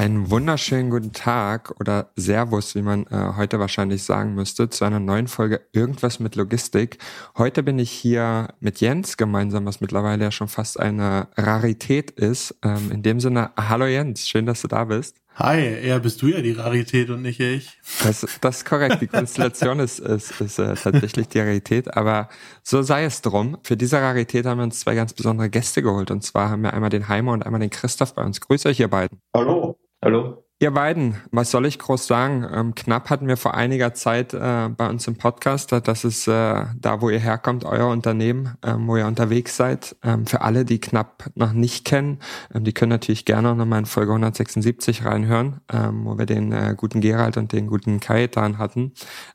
[0.00, 4.98] Einen wunderschönen guten Tag oder Servus, wie man äh, heute wahrscheinlich sagen müsste, zu einer
[4.98, 6.96] neuen Folge Irgendwas mit Logistik.
[7.36, 12.54] Heute bin ich hier mit Jens gemeinsam, was mittlerweile ja schon fast eine Rarität ist.
[12.64, 15.18] Ähm, in dem Sinne, hallo Jens, schön, dass du da bist.
[15.34, 17.78] Hi, eher bist du ja die Rarität und nicht ich.
[18.02, 19.02] Das, das ist korrekt.
[19.02, 22.30] Die Konstellation ist, ist, ist äh, tatsächlich die Rarität, aber
[22.62, 23.58] so sei es drum.
[23.64, 26.10] Für diese Rarität haben wir uns zwei ganz besondere Gäste geholt.
[26.10, 28.40] Und zwar haben wir einmal den Heimer und einmal den Christoph bei uns.
[28.40, 29.20] Grüße euch, ihr beiden.
[29.34, 29.76] Hallo.
[30.02, 30.44] Hallo.
[30.62, 32.46] Ihr beiden, was soll ich groß sagen?
[32.50, 36.64] Ähm, knapp hatten wir vor einiger Zeit äh, bei uns im Podcast, das ist äh,
[36.78, 39.96] da, wo ihr herkommt, euer Unternehmen, ähm, wo ihr unterwegs seid.
[40.02, 42.18] Ähm, für alle, die knapp noch nicht kennen,
[42.54, 46.74] ähm, die können natürlich gerne nochmal in Folge 176 reinhören, ähm, wo wir den äh,
[46.76, 48.92] guten Gerald und den guten Kaetan hatten.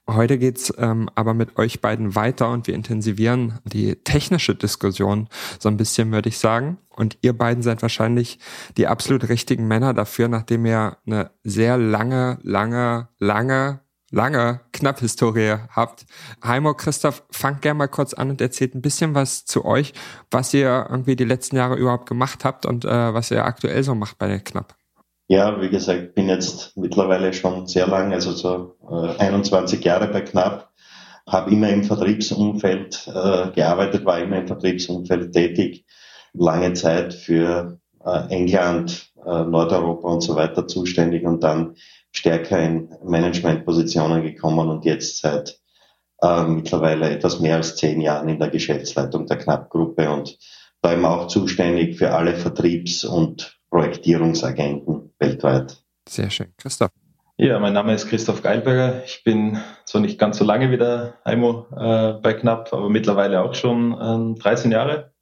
[0.07, 5.27] Heute geht's ähm, aber mit euch beiden weiter und wir intensivieren die technische Diskussion
[5.59, 6.77] so ein bisschen, würde ich sagen.
[6.95, 8.39] Und ihr beiden seid wahrscheinlich
[8.77, 16.05] die absolut richtigen Männer dafür, nachdem ihr eine sehr lange, lange, lange, lange Knapphistorie habt.
[16.43, 19.93] Heimo, Christoph, fangt gerne mal kurz an und erzählt ein bisschen was zu euch,
[20.31, 23.93] was ihr irgendwie die letzten Jahre überhaupt gemacht habt und äh, was ihr aktuell so
[23.93, 24.75] macht bei der Knapp.
[25.27, 30.21] Ja, wie gesagt, bin jetzt mittlerweile schon sehr lang, also so äh, 21 Jahre bei
[30.21, 30.69] Knapp,
[31.27, 35.85] habe immer im Vertriebsumfeld äh, gearbeitet, war immer im Vertriebsumfeld tätig
[36.37, 41.75] lange Zeit für äh, England, äh, Nordeuropa und so weiter zuständig und dann
[42.11, 45.59] stärker in Managementpositionen gekommen und jetzt seit
[46.21, 50.37] äh, mittlerweile etwas mehr als zehn Jahren in der Geschäftsleitung der Knapp-Gruppe und
[50.81, 55.77] da eben auch zuständig für alle Vertriebs- und Projektierungsagenten weltweit.
[56.07, 56.53] Sehr schön.
[56.57, 56.91] Christoph.
[57.37, 59.03] Ja, mein Name ist Christoph Geilberger.
[59.05, 63.41] Ich bin zwar nicht ganz so lange wie der Heimo äh, bei Knapp, aber mittlerweile
[63.41, 65.14] auch schon äh, 13 Jahre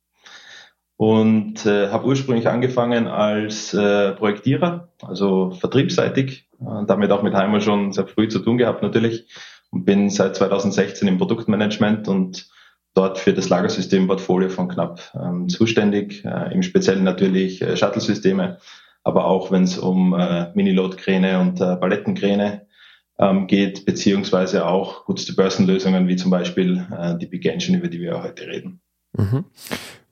[0.98, 7.62] und äh, habe ursprünglich angefangen als äh, Projektierer, also vertriebsseitig, äh, damit auch mit Heimer
[7.62, 9.28] schon sehr früh zu tun gehabt natürlich
[9.72, 12.48] und bin seit 2016 im Produktmanagement und
[12.94, 18.60] dort für das Lagersystem-Portfolio von Knapp ähm, zuständig, äh, im Speziellen natürlich äh, Shuttle-Systeme,
[19.04, 22.68] aber auch wenn es um äh, Mini-Load-Kräne und äh, Palettenkräne
[23.20, 28.22] ähm, geht, beziehungsweise auch Goods-to-Person-Lösungen wie zum Beispiel äh, die Big Engine, über die wir
[28.22, 28.82] heute reden.
[29.18, 29.46] Mhm.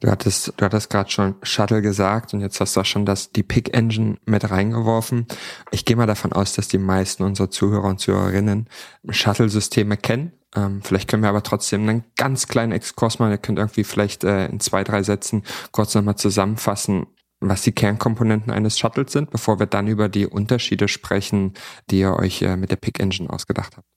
[0.02, 3.32] Du hattest, du hattest gerade schon Shuttle gesagt und jetzt hast du auch schon das,
[3.32, 5.28] die Pick Engine mit reingeworfen.
[5.70, 8.68] Ich gehe mal davon aus, dass die meisten unserer Zuhörer und Zuhörerinnen
[9.08, 10.32] Shuttle-Systeme kennen.
[10.56, 13.32] Ähm, vielleicht können wir aber trotzdem einen ganz kleinen Exkurs machen.
[13.32, 17.06] Ihr könnt irgendwie vielleicht äh, in zwei, drei Sätzen kurz nochmal zusammenfassen,
[17.40, 21.54] was die Kernkomponenten eines Shuttles sind, bevor wir dann über die Unterschiede sprechen,
[21.92, 23.88] die ihr euch äh, mit der Pick Engine ausgedacht habt.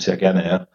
[0.00, 0.66] Sehr gerne, ja.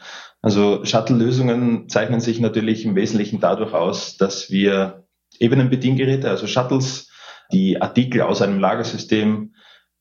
[0.48, 5.04] Also Shuttle-Lösungen zeichnen sich natürlich im Wesentlichen dadurch aus, dass wir
[5.42, 7.12] Ebenenbediengeräte, also Shuttles,
[7.52, 9.56] die Artikel aus einem Lagersystem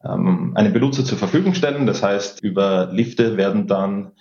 [0.04, 1.84] ähm, einem Benutzer zur Verfügung stellen.
[1.88, 4.12] Das heißt, über Lifte werden dann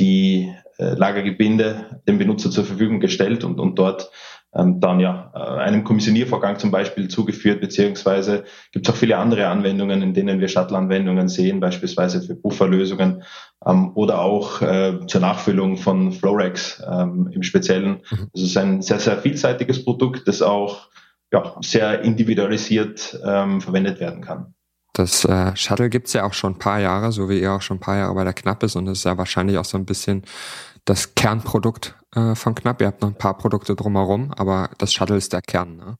[0.00, 4.10] die äh, Lagergebinde dem Benutzer zur Verfügung gestellt und, und dort
[4.54, 9.46] ähm, dann ja äh, einem Kommissioniervorgang zum Beispiel zugeführt, beziehungsweise gibt es auch viele andere
[9.46, 13.22] Anwendungen, in denen wir Shuttle-Anwendungen sehen, beispielsweise für Bufferlösungen
[13.68, 18.00] ähm, oder auch äh, zur Nachfüllung von Florex ähm, im Speziellen.
[18.10, 18.30] Mhm.
[18.32, 20.88] Das ist ein sehr, sehr vielseitiges Produkt, das auch
[21.32, 24.54] ja, sehr individualisiert ähm, verwendet werden kann.
[24.94, 27.76] Das äh, Shuttle gibt's ja auch schon ein paar Jahre, so wie ihr auch schon
[27.76, 29.84] ein paar Jahre bei der Knapp ist und das ist ja wahrscheinlich auch so ein
[29.84, 30.24] bisschen
[30.86, 32.80] das Kernprodukt äh, von Knapp.
[32.80, 35.76] Ihr habt noch ein paar Produkte drumherum, aber das Shuttle ist der Kern.
[35.76, 35.96] Ne?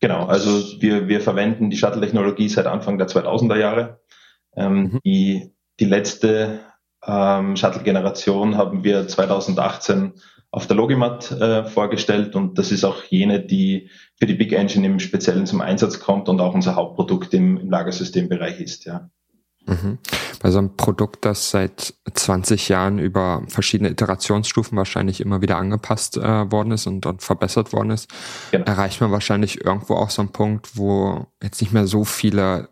[0.00, 4.00] Genau, also wir, wir verwenden die Shuttle-Technologie seit Anfang der 2000er Jahre.
[4.56, 5.00] Ähm, mhm.
[5.04, 6.60] die, die letzte
[7.06, 10.14] ähm, Shuttle-Generation haben wir 2018
[10.50, 14.86] auf der Logimat äh, vorgestellt und das ist auch jene, die für die Big Engine
[14.86, 18.84] im Speziellen zum Einsatz kommt und auch unser Hauptprodukt im, im Lagersystembereich ist.
[18.84, 19.10] Ja.
[19.66, 19.98] Mhm.
[20.40, 26.18] Bei so einem Produkt, das seit 20 Jahren über verschiedene Iterationsstufen wahrscheinlich immer wieder angepasst
[26.18, 28.08] äh, worden ist und, und verbessert worden ist,
[28.50, 28.64] genau.
[28.66, 32.68] erreicht man wahrscheinlich irgendwo auch so einen Punkt, wo jetzt nicht mehr so viele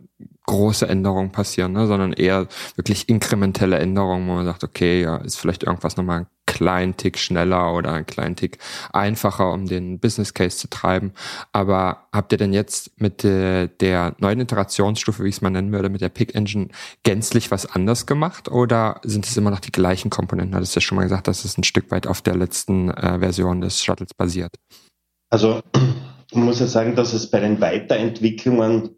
[0.46, 5.36] große Änderungen passieren, ne, sondern eher wirklich inkrementelle Änderungen, wo man sagt, okay, ja, ist
[5.38, 8.58] vielleicht irgendwas nochmal ein kleinen Tick schneller oder ein kleinen Tick
[8.92, 11.12] einfacher, um den Business Case zu treiben.
[11.52, 15.72] Aber habt ihr denn jetzt mit äh, der neuen Iterationsstufe, wie ich es mal nennen
[15.72, 16.68] würde, mit der Pick Engine
[17.04, 20.54] gänzlich was anders gemacht oder sind es immer noch die gleichen Komponenten?
[20.54, 23.20] Hattest du ja schon mal gesagt, dass es ein Stück weit auf der letzten äh,
[23.20, 24.54] Version des Shuttles basiert.
[25.30, 25.62] Also
[26.34, 28.90] man muss ja sagen, dass es bei den Weiterentwicklungen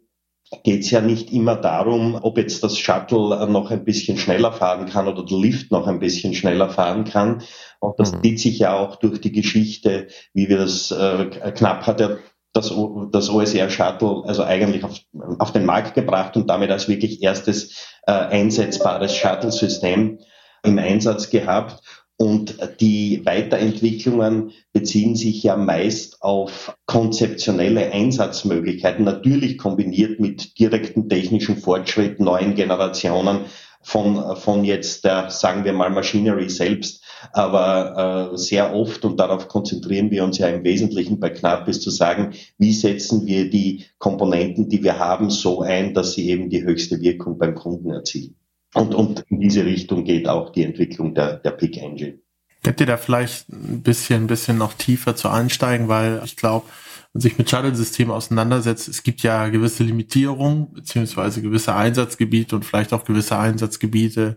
[0.63, 4.85] geht es ja nicht immer darum, ob jetzt das Shuttle noch ein bisschen schneller fahren
[4.85, 7.41] kann oder der Lift noch ein bisschen schneller fahren kann.
[7.79, 8.21] Und das mhm.
[8.21, 12.19] zieht sich ja auch durch die Geschichte, wie wir das äh, knapp hat er
[12.53, 12.73] das,
[13.11, 14.97] das OSR Shuttle also eigentlich auf,
[15.39, 20.19] auf den Markt gebracht und damit als wirklich erstes äh, einsetzbares Shuttle-System
[20.63, 21.81] im Einsatz gehabt.
[22.17, 31.57] Und die Weiterentwicklungen beziehen sich ja meist auf konzeptionelle Einsatzmöglichkeiten, natürlich kombiniert mit direkten technischen
[31.57, 33.41] Fortschritt, neuen Generationen
[33.81, 37.03] von, von jetzt der, sagen wir mal, Machinery selbst.
[37.33, 41.81] Aber äh, sehr oft, und darauf konzentrieren wir uns ja im Wesentlichen bei Knapp, ist
[41.81, 46.49] zu sagen, wie setzen wir die Komponenten, die wir haben, so ein, dass sie eben
[46.49, 48.35] die höchste Wirkung beim Kunden erzielen.
[48.75, 52.19] Und, und in diese Richtung geht auch die Entwicklung der, der Pick Engine.
[52.61, 56.65] Könnt ihr da vielleicht ein bisschen, ein bisschen noch tiefer zu einsteigen, weil ich glaube,
[57.13, 62.91] wenn sich mit Shuttle-Systemen auseinandersetzt, es gibt ja gewisse Limitierungen, beziehungsweise gewisse Einsatzgebiete und vielleicht
[62.91, 64.35] auch gewisse Einsatzgebiete,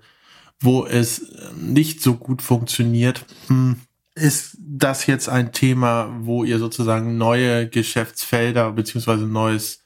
[0.61, 3.25] wo es nicht so gut funktioniert.
[3.49, 3.79] Hm,
[4.15, 9.81] ist das jetzt ein Thema, wo ihr sozusagen neue Geschäftsfelder beziehungsweise neues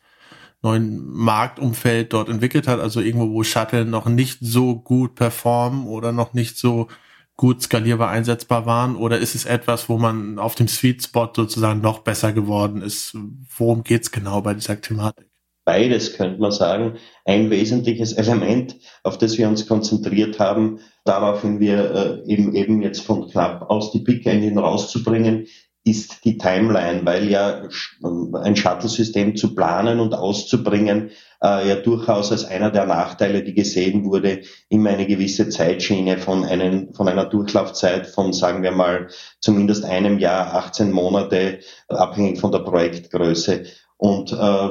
[0.62, 6.12] neuen Marktumfeld dort entwickelt hat, also irgendwo, wo Shuttle noch nicht so gut performen oder
[6.12, 6.88] noch nicht so
[7.37, 8.97] gut skalierbar einsetzbar waren?
[8.97, 13.17] Oder ist es etwas, wo man auf dem Sweet Spot sozusagen noch besser geworden ist?
[13.56, 15.29] Worum geht's genau bei dieser Thematik?
[15.64, 16.99] Beides könnte man sagen.
[17.25, 23.00] Ein wesentliches Element, auf das wir uns konzentriert haben, daraufhin wir äh, eben, eben jetzt
[23.00, 25.47] von Club aus die Big Engine rauszubringen,
[25.84, 27.62] ist die Timeline, weil ja
[28.02, 31.11] ein Shuttle-System zu planen und auszubringen
[31.43, 36.44] äh, ja durchaus als einer der Nachteile, die gesehen wurde, immer eine gewisse Zeitschiene von,
[36.44, 39.08] einem, von einer Durchlaufzeit von, sagen wir mal,
[39.40, 41.58] zumindest einem Jahr, 18 Monate,
[41.88, 43.64] abhängig von der Projektgröße.
[43.96, 44.69] Und äh,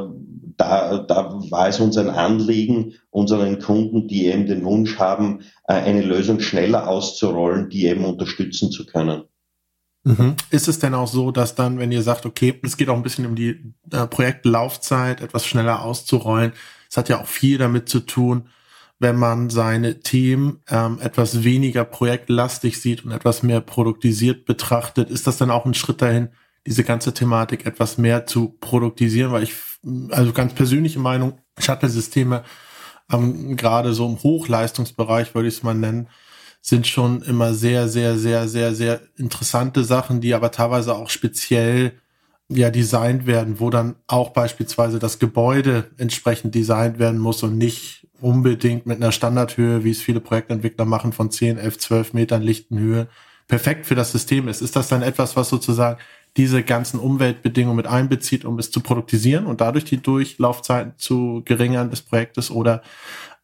[0.57, 5.73] da, da war es uns ein Anliegen, unseren Kunden, die eben den Wunsch haben, äh,
[5.73, 9.23] eine Lösung schneller auszurollen, die eben unterstützen zu können.
[10.03, 10.35] Mhm.
[10.49, 13.03] Ist es denn auch so, dass dann, wenn ihr sagt, okay, es geht auch ein
[13.03, 16.53] bisschen um die äh, Projektlaufzeit, etwas schneller auszurollen,
[16.89, 18.49] es hat ja auch viel damit zu tun,
[18.99, 25.27] wenn man seine Themen ähm, etwas weniger projektlastig sieht und etwas mehr produktisiert betrachtet, ist
[25.27, 26.29] das dann auch ein Schritt dahin,
[26.67, 29.53] diese ganze Thematik etwas mehr zu produktisieren, weil ich,
[30.11, 32.43] also ganz persönliche Meinung, Shuttle-Systeme
[33.11, 36.07] ähm, gerade so im Hochleistungsbereich, würde ich es mal nennen,
[36.61, 41.93] sind schon immer sehr, sehr, sehr, sehr, sehr interessante Sachen, die aber teilweise auch speziell
[42.49, 48.07] ja designt werden, wo dann auch beispielsweise das Gebäude entsprechend designt werden muss und nicht
[48.19, 53.07] unbedingt mit einer Standardhöhe, wie es viele Projektentwickler machen, von 10, 11, 12 Metern Lichtenhöhe,
[53.47, 54.61] perfekt für das System ist.
[54.61, 55.99] Ist das dann etwas, was sozusagen
[56.37, 61.89] diese ganzen Umweltbedingungen mit einbezieht, um es zu produktisieren und dadurch die Durchlaufzeiten zu geringern
[61.89, 62.51] des Projektes?
[62.51, 62.81] Oder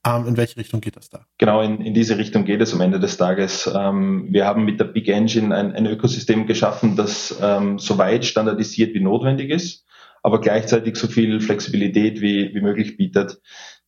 [0.07, 1.25] ähm, in welche Richtung geht das da?
[1.37, 3.69] Genau, in, in diese Richtung geht es am Ende des Tages.
[3.73, 8.25] Ähm, wir haben mit der Big Engine ein, ein Ökosystem geschaffen, das ähm, so weit
[8.25, 9.85] standardisiert wie notwendig ist,
[10.23, 13.39] aber gleichzeitig so viel Flexibilität wie, wie möglich bietet.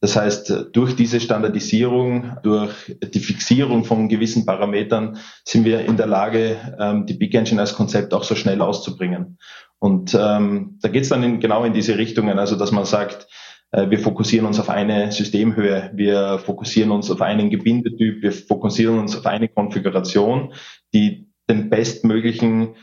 [0.01, 2.73] Das heißt, durch diese Standardisierung, durch
[3.03, 7.75] die Fixierung von gewissen Parametern sind wir in der Lage, ähm, die Big Engine als
[7.75, 9.37] Konzept auch so schnell auszubringen.
[9.77, 13.27] Und ähm, da geht es dann in, genau in diese Richtungen, also dass man sagt,
[13.71, 19.15] wir fokussieren uns auf eine Systemhöhe, wir fokussieren uns auf einen Gebindetyp, wir fokussieren uns
[19.15, 20.53] auf eine Konfiguration,
[20.93, 22.75] die den bestmöglichen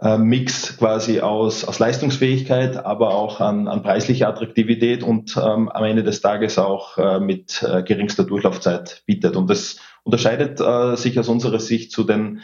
[0.00, 5.84] äh, Mix quasi aus, aus Leistungsfähigkeit, aber auch an, an preislicher Attraktivität und ähm, am
[5.84, 9.36] Ende des Tages auch äh, mit äh, geringster Durchlaufzeit bietet.
[9.36, 12.42] Und das unterscheidet äh, sich aus unserer Sicht zu, den,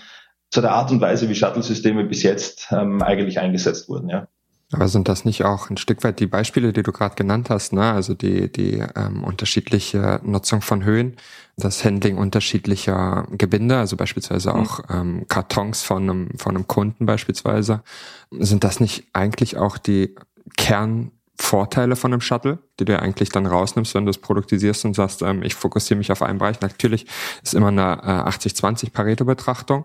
[0.50, 4.08] zu der Art und Weise, wie Shuttle-Systeme bis jetzt ähm, eigentlich eingesetzt wurden.
[4.08, 4.28] Ja.
[4.72, 7.74] Aber sind das nicht auch ein Stück weit die Beispiele, die du gerade genannt hast,
[7.74, 7.92] ne?
[7.92, 11.16] Also die, die ähm, unterschiedliche Nutzung von Höhen,
[11.56, 14.56] das Handling unterschiedlicher Gebinde, also beispielsweise mhm.
[14.56, 17.82] auch ähm, Kartons von einem, von einem Kunden beispielsweise.
[18.30, 20.14] Sind das nicht eigentlich auch die
[20.56, 24.94] Kernvorteile von einem Shuttle, die du ja eigentlich dann rausnimmst, wenn du es produktisierst und
[24.94, 26.62] sagst, ähm, ich fokussiere mich auf einen Bereich.
[26.62, 27.06] Natürlich
[27.42, 29.84] ist immer eine äh, 80-20 Pareto-Betrachtung,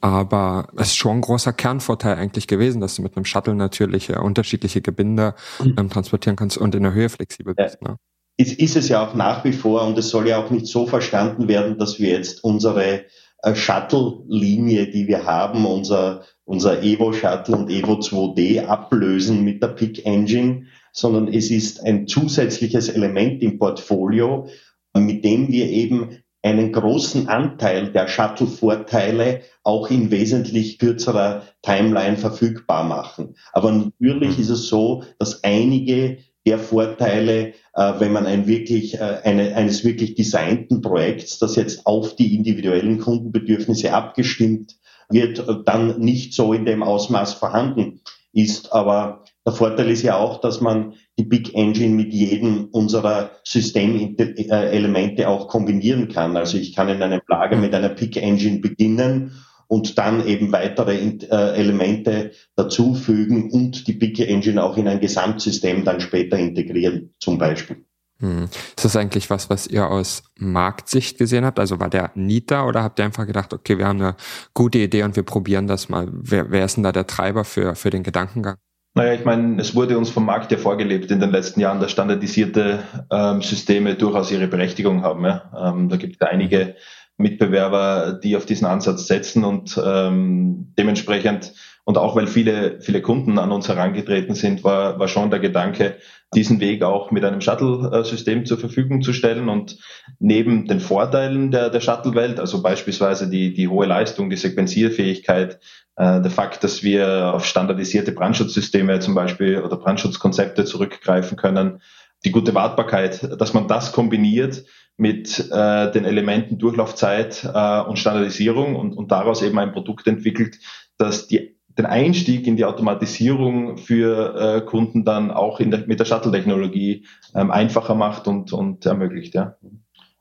[0.00, 4.10] aber es ist schon ein großer Kernvorteil eigentlich gewesen, dass du mit einem Shuttle natürlich
[4.10, 5.76] äh, unterschiedliche Gebinde mhm.
[5.78, 7.80] ähm, transportieren kannst und in der Höhe flexibel bist.
[7.82, 7.96] Ne?
[8.36, 10.86] es ist es ja auch nach wie vor und es soll ja auch nicht so
[10.86, 13.04] verstanden werden, dass wir jetzt unsere
[13.42, 19.68] äh, Shuttle-Linie, die wir haben, unser, unser Evo Shuttle und Evo 2D ablösen mit der
[19.68, 24.48] Pick Engine, sondern es ist ein zusätzliches Element im Portfolio,
[24.94, 32.84] mit dem wir eben einen großen Anteil der Shuttle-Vorteile auch in wesentlich kürzerer Timeline verfügbar
[32.84, 33.34] machen.
[33.52, 34.42] Aber natürlich mhm.
[34.42, 39.84] ist es so, dass einige der Vorteile, äh, wenn man ein wirklich, äh, eine, eines
[39.84, 44.76] wirklich designten Projekts, das jetzt auf die individuellen Kundenbedürfnisse abgestimmt
[45.08, 48.00] wird, dann nicht so in dem Ausmaß vorhanden
[48.32, 48.72] ist.
[48.72, 55.28] Aber der Vorteil ist ja auch, dass man die Big Engine mit jedem unserer Systemelemente
[55.28, 56.36] auch kombinieren kann.
[56.36, 59.32] Also ich kann in einem Lager mit einer Big Engine beginnen
[59.68, 65.84] und dann eben weitere äh, Elemente dazufügen und die Big Engine auch in ein Gesamtsystem
[65.84, 67.84] dann später integrieren, zum Beispiel.
[68.18, 68.44] Hm.
[68.44, 71.60] Ist das eigentlich was, was ihr aus Marktsicht gesehen habt?
[71.60, 74.16] Also war der da oder habt ihr einfach gedacht, okay, wir haben eine
[74.54, 76.08] gute Idee und wir probieren das mal?
[76.10, 78.56] Wer, wer ist denn da der Treiber für, für den Gedankengang?
[78.96, 81.90] Naja, ich meine, es wurde uns vom Markt ja vorgelebt in den letzten Jahren, dass
[81.90, 85.22] standardisierte ähm, Systeme durchaus ihre Berechtigung haben.
[85.26, 85.52] Ja?
[85.54, 86.76] Ähm, da gibt es einige
[87.18, 91.52] Mitbewerber, die auf diesen Ansatz setzen und ähm, dementsprechend
[91.86, 95.94] und auch weil viele, viele Kunden an uns herangetreten sind, war, war schon der Gedanke,
[96.34, 99.78] diesen Weg auch mit einem Shuttle-System zur Verfügung zu stellen und
[100.18, 105.60] neben den Vorteilen der, der Shuttle-Welt, also beispielsweise die, die hohe Leistung, die Sequenzierfähigkeit,
[105.94, 111.80] äh, der Fakt, dass wir auf standardisierte Brandschutzsysteme zum Beispiel oder Brandschutzkonzepte zurückgreifen können,
[112.24, 114.64] die gute Wartbarkeit, dass man das kombiniert
[114.96, 120.58] mit äh, den Elementen Durchlaufzeit äh, und Standardisierung und, und daraus eben ein Produkt entwickelt,
[120.98, 126.04] das die den Einstieg in die Automatisierung für äh, Kunden dann auch der, mit der
[126.04, 127.04] Shuttle-Technologie
[127.34, 129.34] ähm, einfacher macht und, und ermöglicht.
[129.34, 129.56] Ja.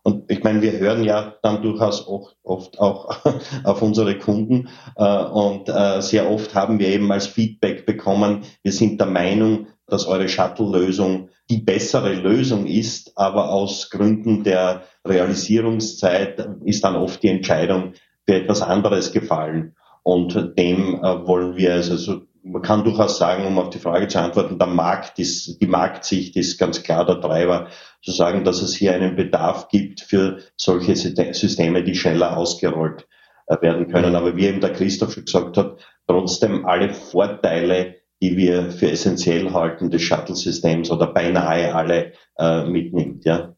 [0.03, 3.25] Und ich meine, wir hören ja dann durchaus auch, oft auch
[3.63, 8.71] auf unsere Kunden äh, und äh, sehr oft haben wir eben als Feedback bekommen, wir
[8.71, 16.49] sind der Meinung, dass eure Shuttle-Lösung die bessere Lösung ist, aber aus Gründen der Realisierungszeit
[16.65, 17.93] ist dann oft die Entscheidung
[18.27, 19.75] für etwas anderes gefallen.
[20.05, 24.07] Und dem äh, wollen wir, also, also man kann durchaus sagen, um auf die Frage
[24.07, 27.69] zu antworten, der Markt ist, die Marktsicht ist ganz klar der Treiber,
[28.03, 33.07] zu sagen, dass es hier einen Bedarf gibt für solche Systeme, die schneller ausgerollt
[33.47, 34.15] äh, werden können.
[34.15, 39.53] Aber wie eben der Christoph schon gesagt hat, trotzdem alle Vorteile, die wir für essentiell
[39.53, 43.25] halten des Shuttle-Systems oder beinahe alle äh, mitnimmt.
[43.25, 43.55] Ja.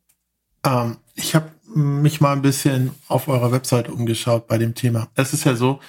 [0.66, 5.10] Ähm, ich habe mich mal ein bisschen auf eurer Website umgeschaut bei dem Thema.
[5.16, 5.80] Es ist ja so,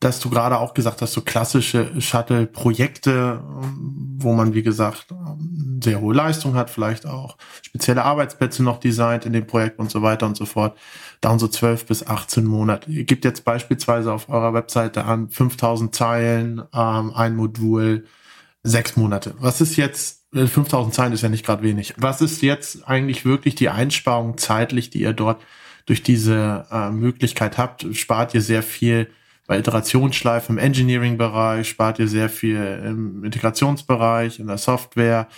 [0.00, 3.42] dass du gerade auch gesagt hast, so klassische Shuttle-Projekte,
[4.18, 5.06] wo man, wie gesagt,
[5.82, 10.02] sehr hohe Leistung hat, vielleicht auch spezielle Arbeitsplätze noch designt in dem Projekt und so
[10.02, 10.76] weiter und so fort,
[11.22, 12.90] dauern so 12 bis 18 Monate.
[12.90, 18.04] Ihr gebt jetzt beispielsweise auf eurer Webseite an 5000 Zeilen, ähm, ein Modul,
[18.62, 19.34] sechs Monate.
[19.38, 21.94] Was ist jetzt, 5000 Zeilen ist ja nicht gerade wenig.
[21.96, 25.40] Was ist jetzt eigentlich wirklich die Einsparung zeitlich, die ihr dort
[25.86, 27.86] durch diese äh, Möglichkeit habt?
[27.96, 29.08] Spart ihr sehr viel
[29.46, 35.28] bei Iterationsschleifen im Engineering-Bereich, spart ihr sehr viel im Integrationsbereich, in der Software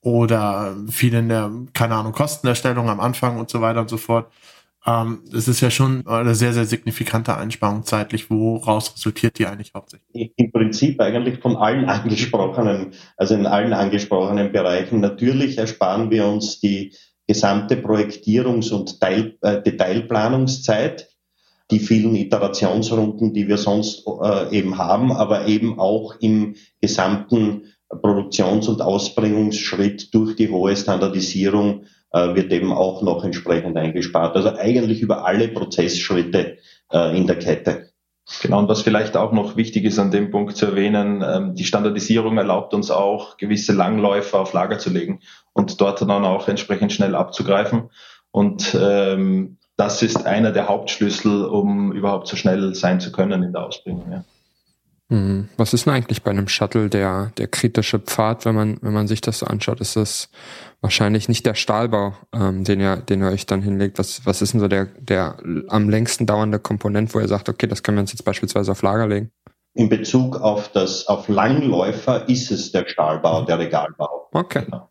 [0.00, 4.32] oder viel in der, keine Ahnung, Kostenerstellung am Anfang und so weiter und so fort.
[4.84, 8.30] Ähm, es ist ja schon eine sehr, sehr signifikante Einsparung zeitlich.
[8.30, 10.32] Woraus resultiert die eigentlich hauptsächlich?
[10.36, 15.00] Im Prinzip eigentlich von allen angesprochenen, also in allen angesprochenen Bereichen.
[15.00, 16.94] Natürlich ersparen wir uns die
[17.28, 21.11] gesamte Projektierungs- und Teil, äh, Detailplanungszeit
[21.72, 28.68] die vielen Iterationsrunden, die wir sonst äh, eben haben, aber eben auch im gesamten Produktions-
[28.68, 34.36] und Ausbringungsschritt durch die hohe Standardisierung äh, wird eben auch noch entsprechend eingespart.
[34.36, 36.58] Also eigentlich über alle Prozessschritte
[36.92, 37.88] äh, in der Kette.
[38.40, 41.64] Genau, und was vielleicht auch noch wichtig ist an dem Punkt zu erwähnen, ähm, die
[41.64, 45.20] Standardisierung erlaubt uns auch, gewisse Langläufe auf Lager zu legen
[45.52, 47.90] und dort dann auch entsprechend schnell abzugreifen.
[48.30, 53.52] Und ähm, das ist einer der Hauptschlüssel, um überhaupt so schnell sein zu können in
[53.52, 54.10] der Ausbringung.
[54.10, 54.24] Ja.
[55.08, 55.48] Mhm.
[55.56, 59.08] Was ist denn eigentlich bei einem Shuttle der, der kritische Pfad, wenn man, wenn man
[59.08, 59.80] sich das so anschaut?
[59.80, 60.30] Ist das
[60.80, 63.98] wahrscheinlich nicht der Stahlbau, ähm, den ihr, den ihr euch dann hinlegt?
[63.98, 65.36] Was, was ist denn so der, der
[65.68, 68.82] am längsten dauernde Komponent, wo ihr sagt, okay, das können wir uns jetzt beispielsweise auf
[68.82, 69.32] Lager legen?
[69.74, 74.28] In Bezug auf das, auf Langläufer ist es der Stahlbau, der Regalbau.
[74.32, 74.64] Okay.
[74.64, 74.88] Genau.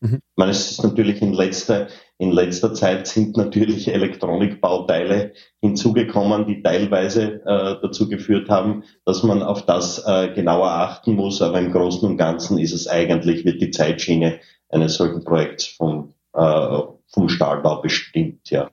[0.00, 0.16] Mhm.
[0.16, 1.86] Ich meine, es ist natürlich in letzter,
[2.22, 9.42] in letzter Zeit sind natürlich Elektronikbauteile hinzugekommen, die teilweise äh, dazu geführt haben, dass man
[9.42, 11.42] auf das äh, genauer achten muss.
[11.42, 14.38] Aber im Großen und Ganzen ist es eigentlich, wird die Zeitschiene
[14.68, 18.70] eines solchen Projekts vom äh, vom Stahlbau bestimmt, ja.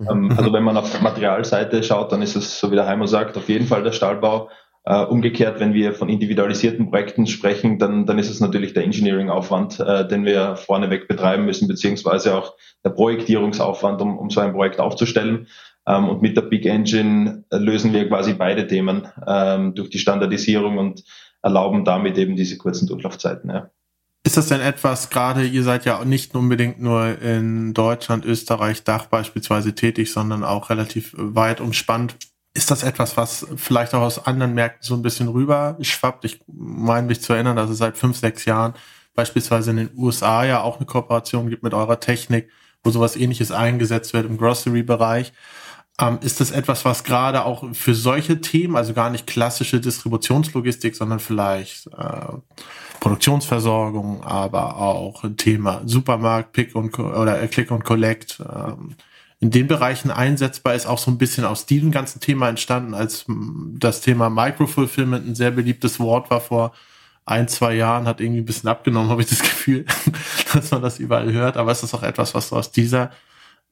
[0.00, 3.36] Ähm, also wenn man auf Materialseite schaut, dann ist es, so wie der Heimer sagt,
[3.36, 4.48] auf jeden Fall der Stahlbau.
[4.84, 9.78] Uh, umgekehrt, wenn wir von individualisierten Projekten sprechen, dann, dann ist es natürlich der Engineering-Aufwand,
[9.78, 14.80] uh, den wir vorneweg betreiben müssen, beziehungsweise auch der Projektierungsaufwand, um, um so ein Projekt
[14.80, 15.46] aufzustellen.
[15.86, 20.78] Ähm, und mit der Big Engine lösen wir quasi beide Themen ähm, durch die Standardisierung
[20.78, 21.04] und
[21.42, 23.50] erlauben damit eben diese kurzen Durchlaufzeiten.
[23.50, 23.70] Ja.
[24.24, 29.06] Ist das denn etwas, gerade ihr seid ja nicht unbedingt nur in Deutschland, Österreich, Dach
[29.06, 32.16] beispielsweise tätig, sondern auch relativ weit umspannt.
[32.54, 36.24] Ist das etwas, was vielleicht auch aus anderen Märkten so ein bisschen rüber schwappt?
[36.26, 38.74] Ich meine mich zu erinnern, dass es seit fünf, sechs Jahren
[39.14, 42.50] beispielsweise in den USA ja auch eine Kooperation gibt mit eurer Technik,
[42.82, 45.32] wo sowas ähnliches eingesetzt wird im Grocery-Bereich.
[46.00, 50.96] Ähm, ist das etwas, was gerade auch für solche Themen, also gar nicht klassische Distributionslogistik,
[50.96, 52.32] sondern vielleicht äh,
[53.00, 58.94] Produktionsversorgung, aber auch ein Thema Supermarkt, Pick und oder Click und Collect, ähm,
[59.42, 63.24] in den Bereichen einsetzbar ist, auch so ein bisschen aus diesem ganzen Thema entstanden, als
[63.26, 66.72] das Thema Microfulfillment ein sehr beliebtes Wort war vor
[67.24, 69.84] ein, zwei Jahren, hat irgendwie ein bisschen abgenommen, habe ich das Gefühl,
[70.52, 71.56] dass man das überall hört.
[71.56, 73.10] Aber ist das auch etwas, was so aus dieser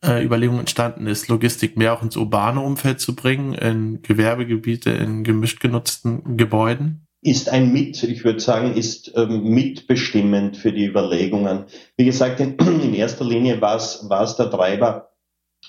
[0.05, 5.23] äh, Überlegung entstanden ist, Logistik mehr auch ins urbane Umfeld zu bringen, in Gewerbegebiete, in
[5.23, 7.07] gemischt genutzten Gebäuden?
[7.23, 11.67] Ist ein Mit, ich würde sagen, ist ähm, mitbestimmend für die Überlegungen.
[11.97, 15.10] Wie gesagt, in, in erster Linie war es der Treiber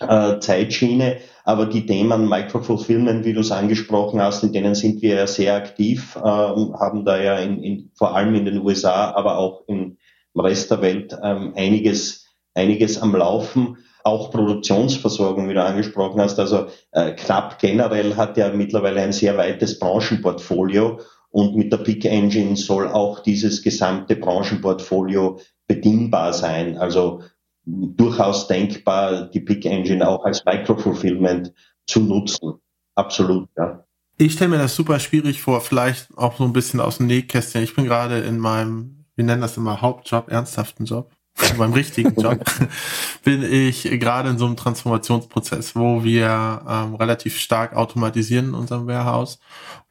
[0.01, 5.15] äh, Zeitschiene, aber die Themen Microfulfillment, wie du es angesprochen hast, in denen sind wir
[5.15, 9.37] ja sehr aktiv, äh, haben da ja in, in, vor allem in den USA, aber
[9.37, 9.97] auch im
[10.35, 16.39] Rest der Welt ähm, einiges, einiges am Laufen auch Produktionsversorgung, wie du angesprochen hast.
[16.39, 22.05] Also äh, Knapp generell hat ja mittlerweile ein sehr weites Branchenportfolio und mit der Pick
[22.05, 26.77] Engine soll auch dieses gesamte Branchenportfolio bedienbar sein.
[26.77, 27.21] Also
[27.65, 31.53] durchaus denkbar, die Pick Engine auch als Microfulfillment
[31.87, 32.53] zu nutzen.
[32.95, 33.85] Absolut, ja.
[34.17, 37.63] Ich stelle mir das super schwierig vor, vielleicht auch so ein bisschen aus dem Nähkästchen.
[37.63, 41.11] Ich bin gerade in meinem, wir nennen das immer Hauptjob, ernsthaften Job
[41.57, 42.43] beim richtigen Job,
[43.23, 48.87] bin ich gerade in so einem Transformationsprozess, wo wir ähm, relativ stark automatisieren in unserem
[48.87, 49.39] Warehouse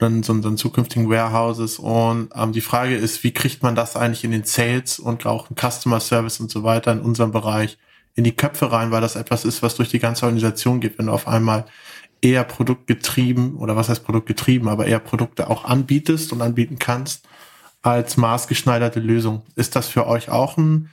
[0.00, 1.78] und in so unseren zukünftigen Warehouses.
[1.78, 5.50] Und ähm, die Frage ist, wie kriegt man das eigentlich in den Sales und auch
[5.50, 7.78] im Customer Service und so weiter in unserem Bereich
[8.14, 11.06] in die Köpfe rein, weil das etwas ist, was durch die ganze Organisation geht, wenn
[11.06, 11.64] du auf einmal
[12.20, 17.26] eher produktgetrieben oder was heißt produktgetrieben, aber eher Produkte auch anbietest und anbieten kannst
[17.82, 19.42] als maßgeschneiderte Lösung.
[19.56, 20.90] Ist das für euch auch ein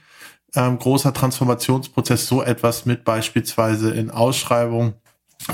[0.54, 4.94] ähm, großer Transformationsprozess, so etwas mit beispielsweise in Ausschreibung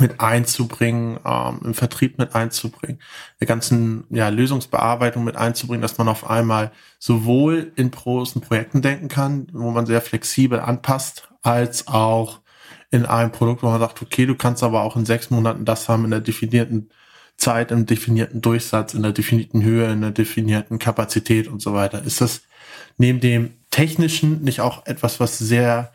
[0.01, 3.01] mit einzubringen, ähm, im Vertrieb mit einzubringen,
[3.41, 9.09] der ganzen ja, Lösungsbearbeitung mit einzubringen, dass man auf einmal sowohl in großen Projekten denken
[9.09, 12.41] kann, wo man sehr flexibel anpasst, als auch
[12.91, 15.89] in einem Produkt, wo man sagt, okay, du kannst aber auch in sechs Monaten das
[15.89, 16.91] haben in der definierten
[17.37, 22.03] Zeit, im definierten Durchsatz, in der definierten Höhe, in der definierten Kapazität und so weiter.
[22.05, 22.43] Ist das
[22.97, 25.93] neben dem Technischen nicht auch etwas, was sehr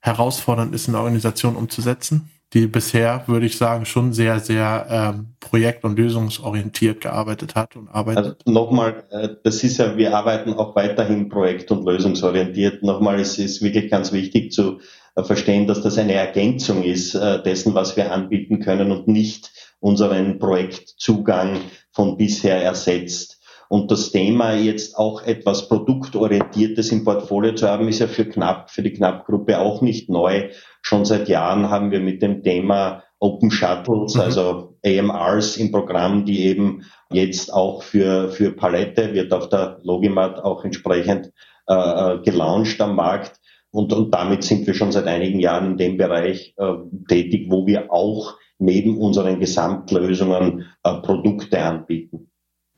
[0.00, 2.30] herausfordernd ist in der Organisation umzusetzen?
[2.52, 7.88] die bisher, würde ich sagen, schon sehr, sehr ähm, projekt- und lösungsorientiert gearbeitet hat und
[7.88, 8.24] arbeitet.
[8.24, 12.82] Also nochmal, äh, das ist ja, wir arbeiten auch weiterhin projekt- und lösungsorientiert.
[12.82, 14.80] Nochmal, es ist wirklich ganz wichtig zu
[15.14, 19.52] äh, verstehen, dass das eine Ergänzung ist äh, dessen, was wir anbieten können und nicht
[19.78, 21.60] unseren Projektzugang
[21.92, 23.39] von bisher ersetzt.
[23.72, 28.68] Und das Thema jetzt auch etwas Produktorientiertes im Portfolio zu haben, ist ja für Knapp,
[28.68, 30.48] für die Knapp-Gruppe auch nicht neu.
[30.82, 34.22] Schon seit Jahren haben wir mit dem Thema Open Shuttles, mhm.
[34.22, 40.42] also AMRs im Programm, die eben jetzt auch für, für Palette wird auf der Logimat
[40.42, 41.30] auch entsprechend
[41.68, 43.38] äh, äh, gelauncht am Markt.
[43.70, 46.72] Und, und damit sind wir schon seit einigen Jahren in dem Bereich äh,
[47.06, 52.30] tätig, wo wir auch neben unseren Gesamtlösungen äh, Produkte anbieten.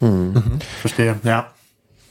[0.03, 0.33] Mhm.
[0.35, 0.59] Mhm.
[0.81, 1.51] Verstehe, ja.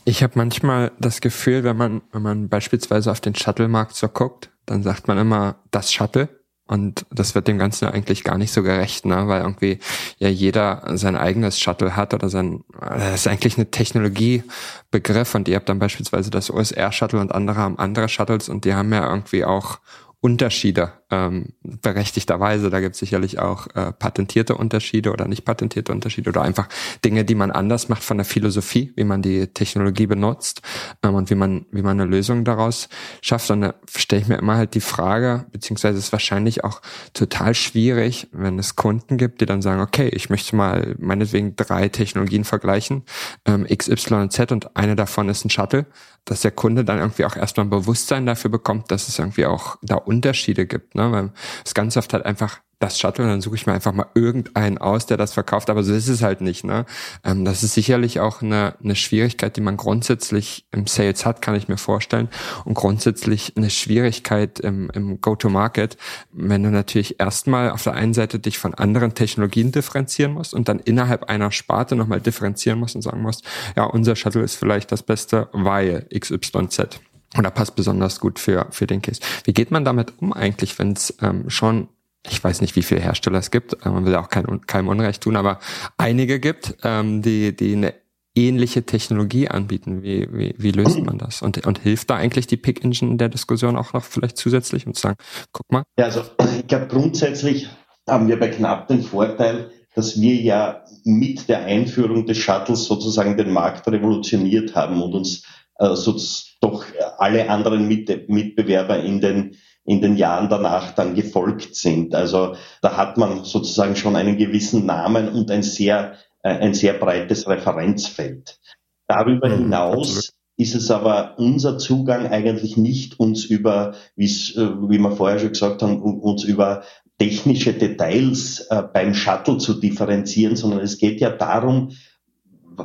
[0.03, 4.49] Ich habe manchmal das Gefühl, wenn man, wenn man beispielsweise auf den Shuttle-Markt so guckt,
[4.65, 6.29] dann sagt man immer das Shuttle.
[6.65, 9.27] Und das wird dem Ganzen eigentlich gar nicht so gerecht, ne?
[9.27, 9.79] weil irgendwie
[10.19, 15.57] ja jeder sein eigenes Shuttle hat oder sein, das ist eigentlich eine Technologiebegriff und ihr
[15.57, 19.43] habt dann beispielsweise das OSR-Shuttle und andere haben andere Shuttles und die haben ja irgendwie
[19.43, 19.79] auch
[20.21, 22.69] Unterschiede ähm, berechtigterweise.
[22.69, 26.69] Da gibt es sicherlich auch äh, patentierte Unterschiede oder nicht patentierte Unterschiede oder einfach
[27.03, 30.61] Dinge, die man anders macht von der Philosophie, wie man die Technologie benutzt
[31.01, 32.87] ähm, und wie man, wie man eine Lösung daraus
[33.23, 33.49] schafft.
[33.49, 38.27] Und da stelle ich mir immer halt die Frage, beziehungsweise ist wahrscheinlich auch total schwierig,
[38.31, 43.03] wenn es Kunden gibt, die dann sagen, okay, ich möchte mal meinetwegen drei Technologien vergleichen,
[43.45, 45.87] ähm, X, Y und Z und eine davon ist ein Shuttle,
[46.25, 49.77] dass der Kunde dann irgendwie auch erstmal ein Bewusstsein dafür bekommt, dass es irgendwie auch
[49.81, 50.95] da Unterschiede gibt.
[50.95, 51.11] Ne?
[51.11, 51.31] Weil
[51.65, 55.05] es ganz oft halt einfach das Shuttle dann suche ich mir einfach mal irgendeinen aus,
[55.05, 55.69] der das verkauft.
[55.69, 56.63] Aber so ist es halt nicht.
[56.63, 56.85] Ne?
[57.23, 61.55] Ähm, das ist sicherlich auch eine, eine Schwierigkeit, die man grundsätzlich im Sales hat, kann
[61.55, 62.29] ich mir vorstellen.
[62.65, 65.97] Und grundsätzlich eine Schwierigkeit im, im Go-to-Market,
[66.31, 70.67] wenn du natürlich erstmal auf der einen Seite dich von anderen Technologien differenzieren musst und
[70.67, 73.43] dann innerhalb einer Sparte nochmal differenzieren musst und sagen musst,
[73.75, 76.99] ja, unser Shuttle ist vielleicht das Beste, weil XYZ.
[77.35, 79.21] Und da passt besonders gut für, für den Case.
[79.45, 81.87] Wie geht man damit um eigentlich, wenn es ähm, schon
[82.29, 85.23] ich weiß nicht, wie viele Hersteller es gibt, äh, man will auch kein, keinem Unrecht
[85.23, 85.59] tun, aber
[85.97, 87.95] einige gibt, ähm, die, die eine
[88.35, 90.03] ähnliche Technologie anbieten.
[90.03, 91.41] Wie, wie, wie löst man das?
[91.41, 94.87] Und, und hilft da eigentlich die Pick Engine in der Diskussion auch noch vielleicht zusätzlich
[94.87, 95.17] und zu sagen,
[95.51, 95.83] guck mal?
[95.97, 96.21] Ja, also
[96.57, 97.69] ich glaube grundsätzlich
[98.07, 103.35] haben wir bei Knapp den Vorteil, dass wir ja mit der Einführung des Shuttles sozusagen
[103.35, 105.43] den Markt revolutioniert haben und uns
[105.81, 106.15] äh, so
[106.61, 106.85] doch
[107.17, 112.13] alle anderen Mit Mitbewerber in den in den Jahren danach dann gefolgt sind.
[112.13, 116.13] Also da hat man sozusagen schon einen gewissen Namen und ein sehr,
[116.43, 118.59] äh, ein sehr breites Referenzfeld.
[119.07, 120.33] Darüber mhm, hinaus absolut.
[120.57, 125.81] ist es aber unser Zugang eigentlich nicht uns über, äh, wie wir vorher schon gesagt
[125.81, 126.83] haben, uns über
[127.17, 131.91] technische Details äh, beim Shuttle zu differenzieren, sondern es geht ja darum,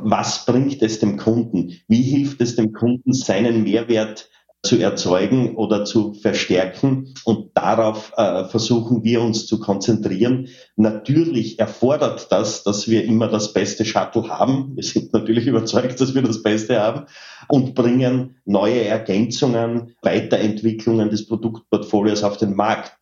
[0.03, 1.73] was bringt es dem Kunden?
[1.87, 4.29] Wie hilft es dem Kunden, seinen Mehrwert
[4.63, 7.13] zu erzeugen oder zu verstärken.
[7.23, 10.49] Und darauf äh, versuchen wir uns zu konzentrieren.
[10.75, 14.75] Natürlich erfordert das, dass wir immer das beste Shuttle haben.
[14.75, 17.05] Wir sind natürlich überzeugt, dass wir das Beste haben
[17.47, 22.97] und bringen neue Ergänzungen, Weiterentwicklungen des Produktportfolios auf den Markt.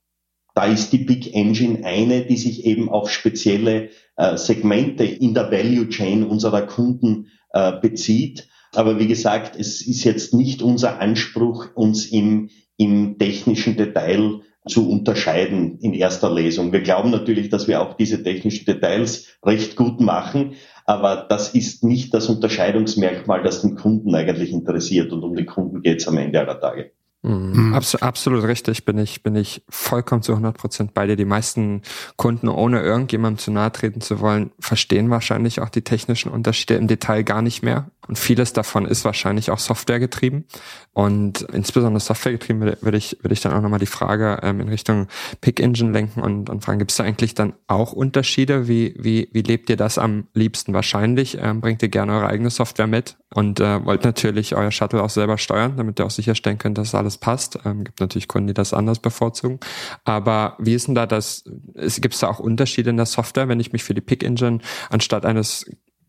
[0.56, 5.52] Da ist die Big Engine eine, die sich eben auf spezielle äh, Segmente in der
[5.52, 11.68] Value Chain unserer Kunden äh, bezieht aber wie gesagt, es ist jetzt nicht unser Anspruch,
[11.76, 16.74] uns im, im technischen Detail zu unterscheiden in erster Lesung.
[16.74, 20.54] Wir glauben natürlich, dass wir auch diese technischen Details recht gut machen,
[20.86, 25.82] aber das ist nicht das Unterscheidungsmerkmal, das den Kunden eigentlich interessiert und um den Kunden
[25.82, 26.92] geht es am Ende aller Tage.
[27.76, 31.16] Abs absolut richtig, bin ich, bin ich vollkommen zu 100 Prozent bei dir.
[31.16, 31.82] Die meisten
[32.16, 36.88] Kunden, ohne irgendjemandem zu nahe treten zu wollen, verstehen wahrscheinlich auch die technischen Unterschiede im
[36.88, 37.90] Detail gar nicht mehr.
[38.08, 40.46] Und vieles davon ist wahrscheinlich auch Software getrieben.
[40.94, 44.70] Und insbesondere Software getrieben würde ich, würde ich dann auch nochmal die Frage ähm, in
[44.70, 45.08] Richtung
[45.42, 48.68] Pick Engine lenken und, und fragen, gibt es da eigentlich dann auch Unterschiede?
[48.68, 50.74] Wie, wie, wie lebt ihr das am liebsten?
[50.74, 55.02] Wahrscheinlich ähm, bringt ihr gerne eure eigene Software mit und äh, wollt natürlich euer Shuttle
[55.02, 57.60] auch selber steuern, damit ihr auch sicherstellen könnt, dass alles passt.
[57.66, 59.60] Ähm, gibt natürlich Kunden, die das anders bevorzugen.
[60.04, 61.44] Aber wie ist denn da das?
[61.76, 64.60] Gibt es da auch Unterschiede in der Software, wenn ich mich für die Pick Engine
[64.90, 65.66] anstatt eines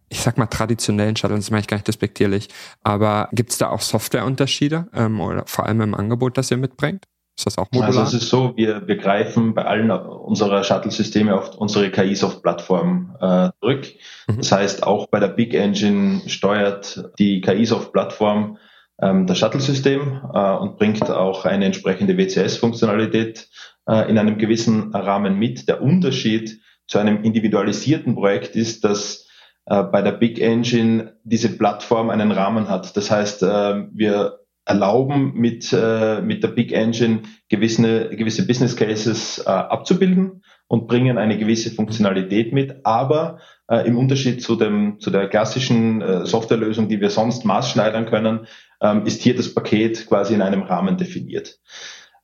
[0.08, 2.48] ich sag mal, traditionellen Shuttle, das meine ich gar nicht despektierlich,
[2.84, 7.06] aber gibt es da auch Softwareunterschiede ähm, oder vor allem im Angebot, das ihr mitbringt?
[7.36, 7.88] Ist das auch modular?
[7.88, 13.50] Also es ist so, wir, wir greifen bei allen unserer Shuttle-Systeme auf unsere KI-Soft-Plattform äh,
[13.60, 13.86] zurück.
[14.26, 14.36] Mhm.
[14.38, 18.56] Das heißt, auch bei der Big Engine steuert die KI-Soft-Plattform
[18.98, 23.48] das Shuttle-System äh, und bringt auch eine entsprechende WCS-Funktionalität
[23.86, 25.68] äh, in einem gewissen Rahmen mit.
[25.68, 29.28] Der Unterschied zu einem individualisierten Projekt ist, dass
[29.66, 32.96] äh, bei der Big Engine diese Plattform einen Rahmen hat.
[32.96, 40.88] Das heißt, wir erlauben mit, mit der Big Engine gewisse, gewisse Business Cases abzubilden und
[40.88, 46.26] bringen eine gewisse Funktionalität mit, aber äh, im Unterschied zu, dem, zu der klassischen äh,
[46.26, 48.46] Softwarelösung, die wir sonst maßschneidern können,
[48.80, 51.58] ähm, ist hier das Paket quasi in einem Rahmen definiert.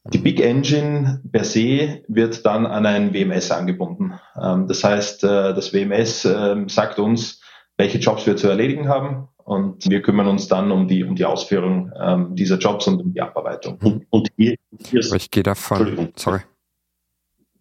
[0.05, 4.15] Die Big Engine per se wird dann an ein WMS angebunden.
[4.41, 7.41] Ähm, das heißt, äh, das WMS ähm, sagt uns,
[7.77, 11.25] welche Jobs wir zu erledigen haben und wir kümmern uns dann um die, um die
[11.25, 13.79] Ausführung ähm, dieser Jobs und um die Abarbeitung.
[13.83, 16.41] Und, und hier, hier ist, ich gehe davon, sorry.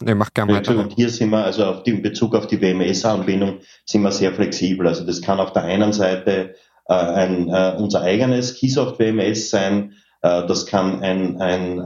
[0.04, 0.78] Nee, mach gerne weiter.
[0.78, 4.34] Und hier sind wir, also auf die, in Bezug auf die WMS-Anbindung, sind wir sehr
[4.34, 4.88] flexibel.
[4.88, 6.56] Also das kann auf der einen Seite
[6.88, 11.80] äh, ein, äh, unser eigenes Keysoft WMS sein, äh, das kann ein, ein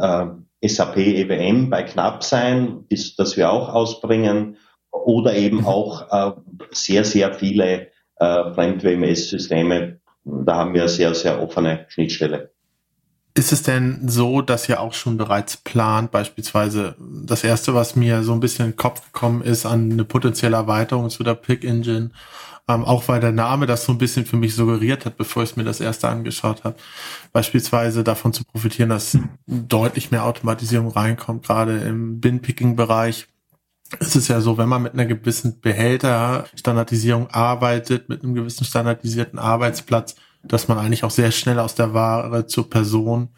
[0.61, 4.57] äh, SAP EWM bei Knapp sein, das, das wir auch ausbringen,
[4.91, 6.31] oder eben auch äh,
[6.71, 9.99] sehr, sehr viele äh, Fremd-WMS-Systeme.
[10.23, 12.51] Da haben wir eine sehr, sehr offene Schnittstelle.
[13.37, 18.23] Ist es denn so, dass ihr auch schon bereits plant, beispielsweise das erste, was mir
[18.23, 21.65] so ein bisschen in den Kopf gekommen ist, an eine potenzielle Erweiterung zu der Pick
[21.65, 22.11] Engine,
[22.67, 25.55] ähm, auch weil der Name das so ein bisschen für mich suggeriert hat, bevor ich
[25.55, 26.77] mir das erste angeschaut habe,
[27.31, 33.27] beispielsweise davon zu profitieren, dass deutlich mehr Automatisierung reinkommt, gerade im Bin-Picking-Bereich.
[33.99, 39.37] Es ist ja so, wenn man mit einer gewissen Behälterstandardisierung arbeitet, mit einem gewissen standardisierten
[39.37, 43.29] Arbeitsplatz, dass man eigentlich auch sehr schnell aus der Ware zur Person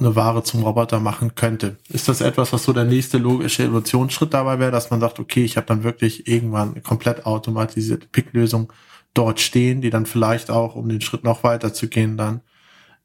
[0.00, 1.76] eine Ware zum Roboter machen könnte.
[1.88, 5.44] Ist das etwas, was so der nächste logische Evolutionsschritt dabei wäre, dass man sagt, okay,
[5.44, 8.72] ich habe dann wirklich irgendwann eine komplett automatisierte Picklösung
[9.14, 12.40] dort stehen, die dann vielleicht auch, um den Schritt noch weiter zu gehen, dann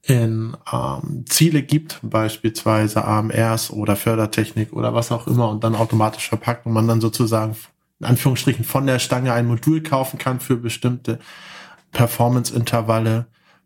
[0.04, 6.30] in ähm, Ziele gibt, beispielsweise AMRs oder Fördertechnik oder was auch immer und dann automatisch
[6.30, 7.56] verpackt und man dann sozusagen
[8.00, 11.20] in Anführungsstrichen von der Stange ein Modul kaufen kann für bestimmte
[11.92, 13.26] Performance-Intervalle,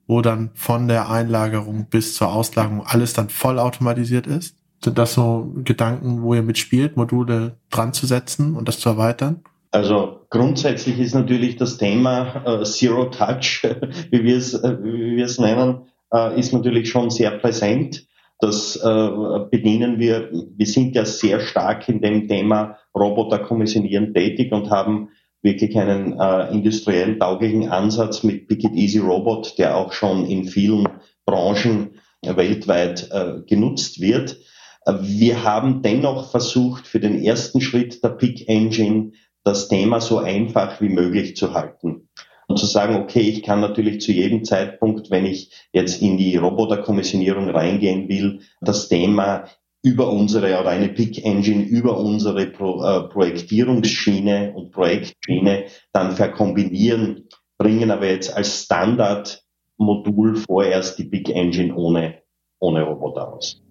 [0.09, 4.55] wo dann von der Einlagerung bis zur Auslagerung alles dann voll automatisiert ist?
[4.83, 9.43] Sind das so Gedanken, wo ihr mitspielt, Module dran zu setzen und das zu erweitern?
[9.69, 13.61] Also grundsätzlich ist natürlich das Thema äh, Zero Touch,
[14.11, 18.07] wie wir es, äh, wie nennen, äh, ist natürlich schon sehr präsent.
[18.39, 19.09] Das äh,
[19.51, 20.31] bedienen wir.
[20.31, 25.09] Wir sind ja sehr stark in dem Thema Roboter kommissionieren tätig und haben
[25.41, 30.45] wirklich einen äh, industriell tauglichen Ansatz mit Pick It Easy Robot, der auch schon in
[30.45, 30.87] vielen
[31.25, 34.37] Branchen äh, weltweit äh, genutzt wird.
[34.85, 39.11] Äh, wir haben dennoch versucht, für den ersten Schritt der Pick Engine
[39.43, 42.09] das Thema so einfach wie möglich zu halten.
[42.47, 46.35] Und zu sagen, okay, ich kann natürlich zu jedem Zeitpunkt, wenn ich jetzt in die
[46.35, 49.45] Roboterkommissionierung reingehen will, das Thema
[49.81, 57.29] über unsere oder eine Pick Engine über unsere Pro, äh, Projektierungsschiene und Projektschiene dann verkombinieren,
[57.57, 62.21] bringen aber jetzt als Standardmodul vorerst die Pick Engine ohne,
[62.59, 63.61] ohne Roboter aus.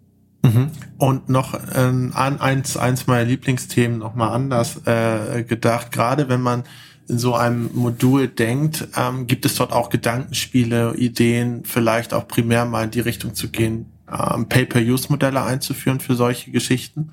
[0.42, 0.70] Mhm.
[0.98, 6.64] Und noch ähm, eins, eins meiner Lieblingsthemen nochmal anders äh, gedacht, gerade wenn man
[7.08, 12.66] in so einem Modul denkt, ähm, gibt es dort auch Gedankenspiele, Ideen, vielleicht auch primär
[12.66, 17.12] mal in die Richtung zu gehen, ähm, Pay-per-Use-Modelle einzuführen für solche Geschichten.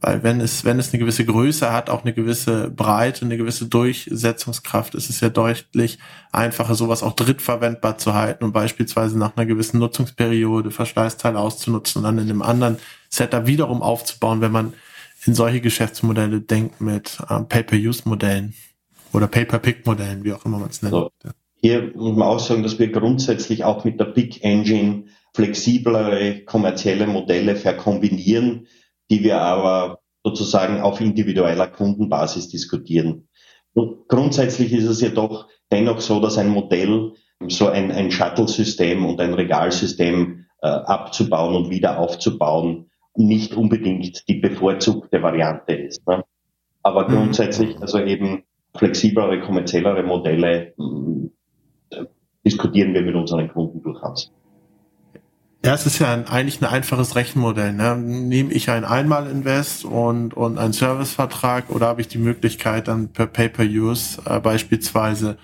[0.00, 3.66] Weil wenn es, wenn es eine gewisse Größe hat, auch eine gewisse Breite, eine gewisse
[3.66, 5.98] Durchsetzungskraft, ist es ja deutlich
[6.30, 12.04] einfacher, sowas auch drittverwendbar zu halten und beispielsweise nach einer gewissen Nutzungsperiode Verschleißteile auszunutzen und
[12.04, 12.76] dann in einem anderen
[13.08, 14.74] Setup wiederum aufzubauen, wenn man
[15.24, 18.52] in solche Geschäftsmodelle denkt mit ähm, Pay-per-Use-Modellen
[19.14, 20.92] oder Pay-per-Pick-Modellen, wie auch immer man es nennt.
[20.92, 21.10] So.
[21.62, 27.06] Hier muss man auch sagen, dass wir grundsätzlich auch mit der Big Engine flexiblere kommerzielle
[27.06, 28.68] Modelle verkombinieren,
[29.10, 33.28] die wir aber sozusagen auf individueller Kundenbasis diskutieren.
[33.74, 37.12] Und grundsätzlich ist es jedoch dennoch so, dass ein Modell,
[37.48, 44.34] so ein, ein Shuttle-System und ein Regalsystem äh, abzubauen und wieder aufzubauen, nicht unbedingt die
[44.34, 46.06] bevorzugte Variante ist.
[46.06, 46.24] Ne?
[46.82, 47.14] Aber mhm.
[47.14, 48.44] grundsätzlich also eben
[48.76, 50.74] flexiblere, kommerziellere Modelle
[51.90, 52.04] äh,
[52.44, 54.32] diskutieren wir mit unseren Kunden durchaus.
[55.64, 57.72] Ja, es ist ja ein, eigentlich ein einfaches Rechenmodell.
[57.72, 57.96] Ne?
[57.96, 63.26] Nehme ich ein Einmal-Invest und, und einen Servicevertrag oder habe ich die Möglichkeit, dann per
[63.26, 65.38] Pay-per-Use äh, beispielsweise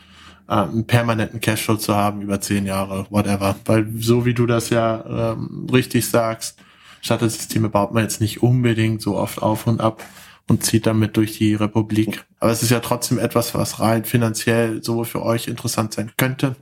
[0.46, 3.56] äh, einen permanenten Cashflow zu haben über zehn Jahre, whatever.
[3.64, 6.58] Weil so wie du das ja ähm, richtig sagst,
[7.00, 10.04] Shuttle-Systeme baut man jetzt nicht unbedingt so oft auf und ab
[10.48, 12.26] und zieht damit durch die Republik.
[12.40, 16.56] Aber es ist ja trotzdem etwas, was rein finanziell sowohl für euch interessant sein könnte,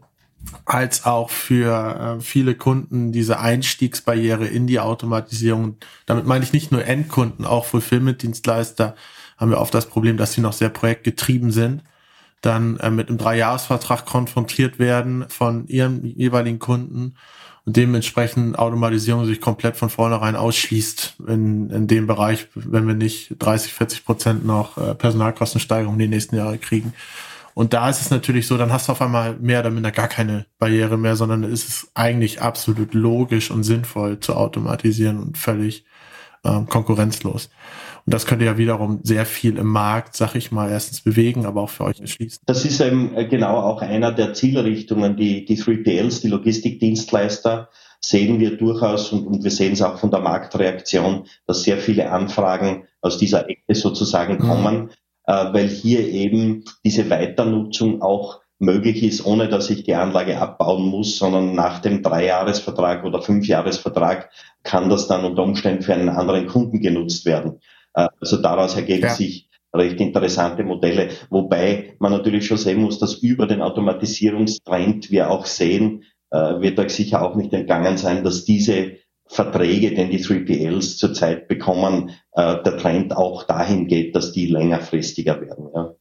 [0.65, 5.77] als auch für äh, viele Kunden diese Einstiegsbarriere in die Automatisierung.
[6.07, 8.95] Damit meine ich nicht nur Endkunden, auch Fulfillment-Dienstleister
[9.37, 11.83] haben wir oft das Problem, dass sie noch sehr projektgetrieben sind,
[12.41, 17.15] dann äh, mit einem Dreijahresvertrag konfrontiert werden von ihrem jeweiligen Kunden
[17.65, 23.37] und dementsprechend Automatisierung sich komplett von vornherein ausschließt in, in dem Bereich, wenn wir nicht
[23.39, 26.95] 30, 40 Prozent noch äh, Personalkostensteigerung in die nächsten Jahre kriegen.
[27.59, 30.07] Und da ist es natürlich so, dann hast du auf einmal mehr oder minder gar
[30.07, 35.85] keine Barriere mehr, sondern ist es eigentlich absolut logisch und sinnvoll zu automatisieren und völlig
[36.45, 37.51] ähm, konkurrenzlos.
[38.07, 41.63] Und das könnte ja wiederum sehr viel im Markt, sag ich mal, erstens bewegen, aber
[41.63, 42.39] auch für euch erschließen.
[42.47, 48.39] Das ist eben äh, genau auch einer der Zielrichtungen, die, die 3PLs, die Logistikdienstleister, sehen
[48.39, 52.85] wir durchaus und, und wir sehen es auch von der Marktreaktion, dass sehr viele Anfragen
[53.01, 54.49] aus dieser Ecke sozusagen mhm.
[54.49, 54.95] kommen, äh,
[55.33, 61.19] weil hier eben diese Weiternutzung auch möglich ist, ohne dass ich die Anlage abbauen muss,
[61.19, 64.31] sondern nach dem Dreijahresvertrag oder Fünfjahresvertrag
[64.65, 67.61] kann das dann unter Umständen für einen anderen Kunden genutzt werden.
[67.95, 69.11] Äh, also daraus ergeben ja.
[69.11, 75.31] sich recht interessante Modelle, wobei man natürlich schon sehen muss, dass über den Automatisierungstrend wir
[75.31, 78.97] auch sehen, äh, wird euch sicher auch nicht entgangen sein, dass diese
[79.29, 85.41] Verträge, den die 3PLs zurzeit bekommen, äh, der Trend auch dahin geht, dass die längerfristiger
[85.41, 85.69] werden.
[85.75, 85.95] Ja.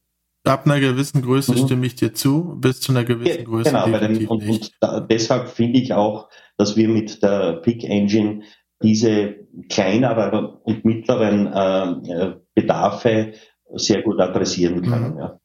[0.44, 1.66] Ab einer gewissen Größe mhm.
[1.66, 3.70] stimme ich dir zu, bis zu einer gewissen Größe.
[3.70, 8.42] Genau, den, und, und da, deshalb finde ich auch, dass wir mit der Pick Engine
[8.82, 9.36] diese
[9.68, 13.34] kleineren und mittleren äh, äh Bedarfe
[13.74, 15.12] sehr gut adressieren können.
[15.12, 15.18] Mhm.
[15.18, 15.40] Ja.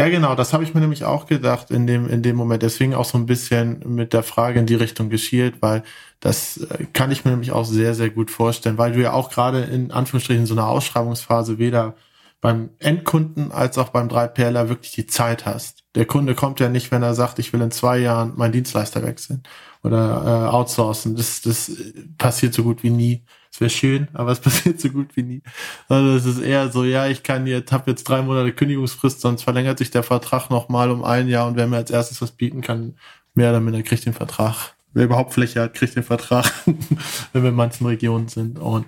[0.00, 2.62] Ja, genau, das habe ich mir nämlich auch gedacht in dem, in dem Moment.
[2.62, 5.82] Deswegen auch so ein bisschen mit der Frage in die Richtung geschielt, weil
[6.20, 9.28] das äh, kann ich mir nämlich auch sehr, sehr gut vorstellen, weil du ja auch
[9.28, 11.96] gerade in Anführungsstrichen so einer Ausschreibungsphase weder
[12.40, 15.84] beim Endkunden als auch beim 3PLer wirklich die Zeit hast.
[15.94, 19.02] Der Kunde kommt ja nicht, wenn er sagt, ich will in zwei Jahren meinen Dienstleister
[19.02, 19.42] wechseln
[19.82, 21.14] oder äh, outsourcen.
[21.14, 21.70] Das, das
[22.16, 23.24] passiert so gut wie nie.
[23.52, 25.42] Es wäre schön, aber es passiert so gut wie nie.
[25.88, 29.42] Also es ist eher so, ja, ich kann jetzt, habe jetzt drei Monate Kündigungsfrist, sonst
[29.42, 32.60] verlängert sich der Vertrag nochmal um ein Jahr und wer mir als erstes was bieten
[32.60, 32.96] kann,
[33.34, 34.74] mehr oder minder kriegt den Vertrag.
[34.92, 36.52] Wer überhaupt Fläche hat, kriegt den Vertrag,
[37.32, 38.58] wenn wir in manchen Regionen sind.
[38.58, 38.86] Und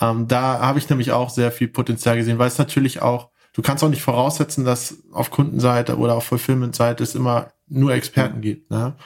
[0.00, 3.62] ähm, da habe ich nämlich auch sehr viel Potenzial gesehen, weil es natürlich auch, du
[3.62, 8.70] kannst auch nicht voraussetzen, dass auf Kundenseite oder auf Fulfillment-Seite es immer nur Experten gibt,
[8.70, 8.96] ne?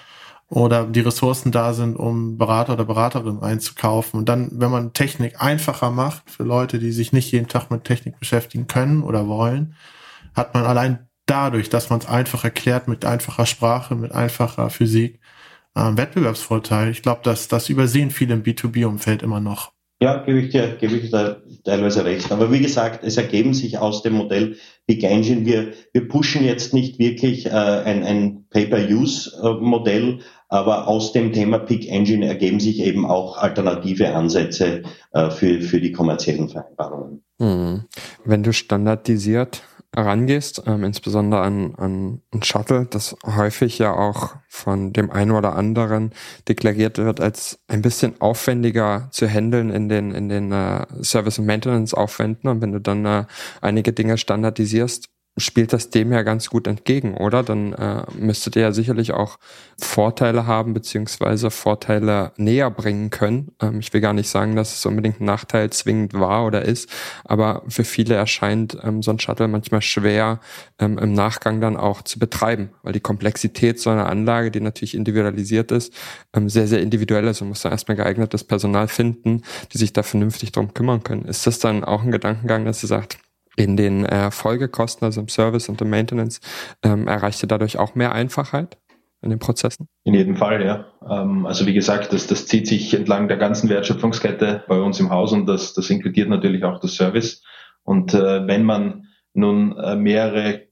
[0.48, 4.20] Oder die Ressourcen da sind, um Berater oder Beraterin einzukaufen.
[4.20, 7.84] Und dann, wenn man Technik einfacher macht für Leute, die sich nicht jeden Tag mit
[7.84, 9.74] Technik beschäftigen können oder wollen,
[10.34, 15.20] hat man allein dadurch, dass man es einfach erklärt mit einfacher Sprache, mit einfacher Physik,
[15.74, 16.90] äh, Wettbewerbsvorteil.
[16.90, 19.72] Ich glaube, dass das übersehen viele im B2B-Umfeld immer noch.
[20.02, 22.30] Ja, gebe ich dir, gebe ich dir teilweise recht.
[22.30, 25.46] Aber wie gesagt, es ergeben sich aus dem Modell Big Engine.
[25.46, 31.90] Wir, wir pushen jetzt nicht wirklich äh, ein, ein Pay-per-Use-Modell, aber aus dem Thema Big
[31.90, 37.22] Engine ergeben sich eben auch alternative Ansätze äh, für, für die kommerziellen Vereinbarungen.
[37.38, 37.84] Hm.
[38.24, 39.62] Wenn du standardisiert
[39.96, 45.56] rangehst, ähm, insbesondere an, an ein Shuttle, das häufig ja auch von dem einen oder
[45.56, 46.12] anderen
[46.48, 51.46] deklariert wird als ein bisschen aufwendiger zu handeln in den, in den uh, Service und
[51.46, 52.50] Maintenance Aufwänden.
[52.50, 53.24] Und wenn du dann uh,
[53.60, 57.42] einige Dinge standardisierst, spielt das dem ja ganz gut entgegen, oder?
[57.42, 59.38] Dann äh, müsstet ihr ja sicherlich auch
[59.80, 63.50] Vorteile haben, beziehungsweise Vorteile näher bringen können.
[63.60, 66.88] Ähm, ich will gar nicht sagen, dass es unbedingt ein Nachteil zwingend war oder ist,
[67.24, 70.38] aber für viele erscheint ähm, so ein Shuttle manchmal schwer
[70.78, 74.94] ähm, im Nachgang dann auch zu betreiben, weil die Komplexität so einer Anlage, die natürlich
[74.94, 75.92] individualisiert ist,
[76.32, 79.42] ähm, sehr, sehr individuell ist und muss da erstmal geeignetes Personal finden,
[79.72, 81.24] die sich da vernünftig drum kümmern können.
[81.24, 83.18] Ist das dann auch ein Gedankengang, dass ihr sagt,
[83.56, 86.40] in den äh, Folgekosten, also im Service und im Maintenance,
[86.82, 88.78] ähm, erreicht ihr dadurch auch mehr Einfachheit
[89.22, 89.88] in den Prozessen?
[90.04, 90.86] In jedem Fall, ja.
[91.08, 95.10] Ähm, also wie gesagt, das, das zieht sich entlang der ganzen Wertschöpfungskette bei uns im
[95.10, 97.42] Haus und das, das inkludiert natürlich auch das Service.
[97.84, 100.62] Und äh, wenn man nun äh, mehrere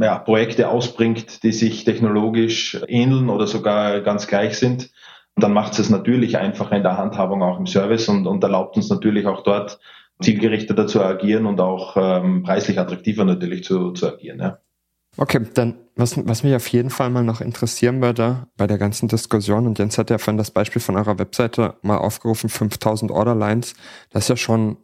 [0.00, 4.90] ja, Projekte ausbringt, die sich technologisch ähneln oder sogar ganz gleich sind,
[5.36, 8.88] dann macht es natürlich einfacher in der Handhabung auch im Service und, und erlaubt uns
[8.88, 9.78] natürlich auch dort
[10.20, 14.40] zielgerichteter zu agieren und auch ähm, preislich attraktiver natürlich zu, zu agieren.
[14.40, 14.58] Ja.
[15.16, 19.08] Okay, dann was, was mich auf jeden Fall mal noch interessieren würde bei der ganzen
[19.08, 23.74] Diskussion, und Jens hat ja vorhin das Beispiel von eurer Webseite mal aufgerufen, 5000 Orderlines,
[24.10, 24.76] das ist ja schon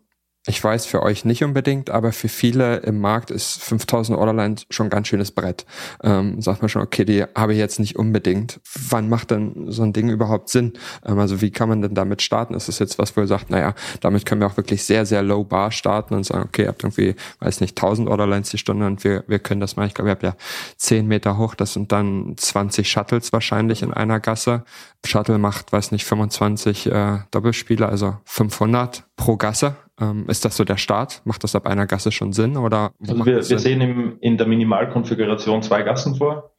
[0.45, 4.87] ich weiß für euch nicht unbedingt, aber für viele im Markt ist 5000 Orderlines schon
[4.87, 5.65] ein ganz schönes Brett.
[6.03, 8.61] Ähm, sagt man schon, okay, die habe ich jetzt nicht unbedingt.
[8.89, 10.73] Wann macht denn so ein Ding überhaupt Sinn?
[11.07, 12.55] Ähm, also wie kann man denn damit starten?
[12.55, 15.23] Ist das jetzt was, wo ihr sagt, naja, damit können wir auch wirklich sehr, sehr
[15.23, 18.87] low bar starten und sagen, okay, ihr habt irgendwie, weiß nicht, 1000 Orderlines die Stunde
[18.87, 20.35] und wir, wir können das mal, ich glaube, ihr habt ja
[20.77, 24.65] 10 Meter hoch, das sind dann 20 Shuttles wahrscheinlich in einer Gasse.
[25.07, 29.77] Shuttle macht, weiß nicht, 25 äh, Doppelspieler, also 500 pro Gasse.
[30.03, 31.23] Ähm, ist das so der Start?
[31.25, 32.57] Macht das ab einer Gasse schon Sinn?
[32.57, 36.51] Oder also wir, wir sehen im, in der Minimalkonfiguration zwei Gassen vor.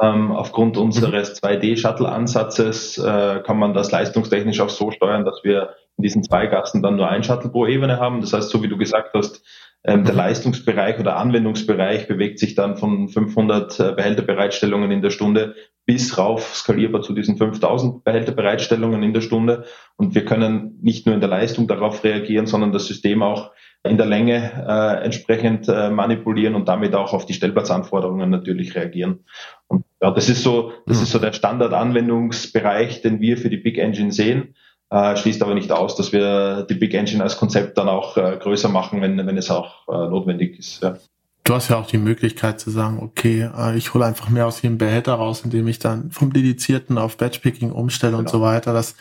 [0.00, 6.02] Ähm, aufgrund unseres 2D-Shuttle-Ansatzes äh, kann man das leistungstechnisch auch so steuern, dass wir in
[6.02, 8.20] diesen zwei Gassen dann nur ein Shuttle pro Ebene haben.
[8.20, 9.42] Das heißt, so wie du gesagt hast,
[9.82, 10.18] ähm, der mhm.
[10.18, 15.54] Leistungsbereich oder Anwendungsbereich bewegt sich dann von 500 äh, Behälterbereitstellungen in der Stunde
[15.86, 19.64] bis rauf skalierbar zu diesen 5000 Behälterbereitstellungen in der Stunde.
[19.96, 23.96] Und wir können nicht nur in der Leistung darauf reagieren, sondern das System auch in
[23.96, 29.24] der Länge äh, entsprechend äh, manipulieren und damit auch auf die Stellplatzanforderungen natürlich reagieren.
[29.68, 31.02] Und ja, das ist so, das mhm.
[31.04, 34.54] ist so der Standardanwendungsbereich, den wir für die Big Engine sehen.
[34.90, 38.36] Äh, schließt aber nicht aus, dass wir die Big Engine als Konzept dann auch äh,
[38.40, 40.82] größer machen, wenn, wenn es auch äh, notwendig ist.
[40.82, 40.96] Ja.
[41.44, 44.62] Du hast ja auch die Möglichkeit zu sagen, okay, äh, ich hole einfach mehr aus
[44.62, 48.20] jedem Behälter raus, indem ich dann vom Dedizierten auf Batchpicking umstelle genau.
[48.20, 48.72] und so weiter.
[48.72, 48.96] Das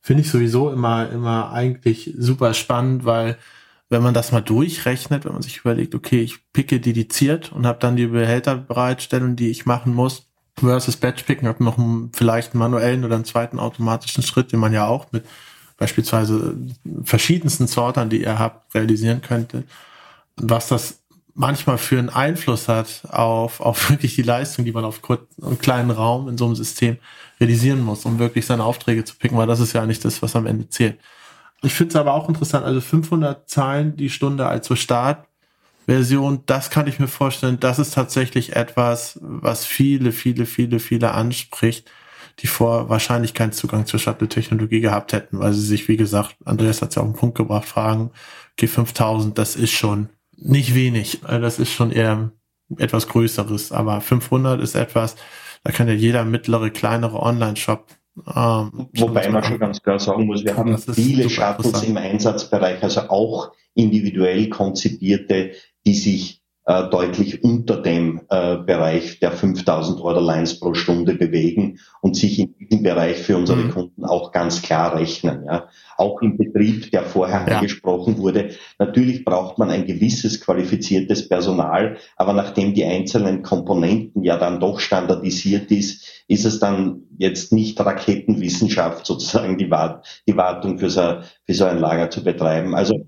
[0.00, 3.36] finde ich sowieso immer, immer eigentlich super spannend, weil
[3.88, 7.78] wenn man das mal durchrechnet, wenn man sich überlegt, okay, ich picke dediziert und habe
[7.78, 10.25] dann die Behälterbereitstellung, die ich machen muss,
[10.58, 14.72] versus Batch-Picken hat noch einen, vielleicht einen manuellen oder einen zweiten automatischen Schritt, den man
[14.72, 15.24] ja auch mit
[15.76, 16.56] beispielsweise
[17.04, 19.64] verschiedensten Sortern, die ihr habt, realisieren könnte.
[20.36, 21.00] Was das
[21.34, 25.00] manchmal für einen Einfluss hat auf, auf wirklich die Leistung, die man auf
[25.42, 26.96] einem kleinen Raum in so einem System
[27.38, 30.34] realisieren muss, um wirklich seine Aufträge zu picken, weil das ist ja nicht das, was
[30.34, 30.98] am Ende zählt.
[31.62, 34.76] Ich finde es aber auch interessant, also 500 Zahlen die Stunde als so
[35.86, 41.12] Startversion, das kann ich mir vorstellen, das ist tatsächlich etwas, was viele, viele, viele, viele
[41.12, 41.88] anspricht,
[42.40, 46.82] die vor wahrscheinlich keinen Zugang zur Shuttle-Technologie gehabt hätten, weil sie sich, wie gesagt, Andreas
[46.82, 48.10] hat es ja auf den Punkt gebracht, fragen,
[48.52, 52.32] okay, 5000, das ist schon nicht wenig, das ist schon eher
[52.78, 55.14] etwas Größeres, aber 500 ist etwas,
[55.62, 57.86] da kann ja jeder mittlere, kleinere Online-Shop
[58.34, 63.02] ähm, Wobei man schon ganz klar sagen muss, wir haben viele Shuttles im Einsatzbereich, also
[63.10, 65.52] auch individuell konzipierte,
[65.86, 72.16] die sich äh, deutlich unter dem äh, Bereich der 5000 Orderlines pro Stunde bewegen und
[72.16, 73.70] sich in diesem Bereich für unsere mhm.
[73.70, 75.44] Kunden auch ganz klar rechnen.
[75.44, 75.68] Ja.
[75.96, 77.58] Auch im Betrieb, der vorher ja.
[77.58, 78.50] angesprochen wurde.
[78.80, 84.80] Natürlich braucht man ein gewisses qualifiziertes Personal, aber nachdem die einzelnen Komponenten ja dann doch
[84.80, 91.20] standardisiert ist, ist es dann jetzt nicht Raketenwissenschaft sozusagen die, Wart die Wartung für so,
[91.44, 92.74] für so ein Lager zu betreiben.
[92.74, 93.06] Also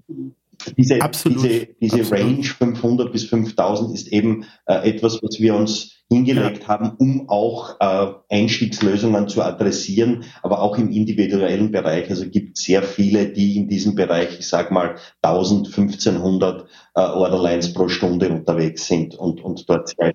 [0.76, 1.42] diese, Absolut.
[1.42, 2.24] diese, diese Absolut.
[2.24, 6.68] Range 500 bis 5000 ist eben äh, etwas, was wir uns hingelegt ja.
[6.68, 12.08] haben, um auch äh, Einstiegslösungen zu adressieren, aber auch im individuellen Bereich.
[12.08, 17.72] Also gibt sehr viele, die in diesem Bereich, ich sag mal, 1000, 1500 äh, Orderlines
[17.74, 20.14] pro Stunde unterwegs sind und, und dort sehr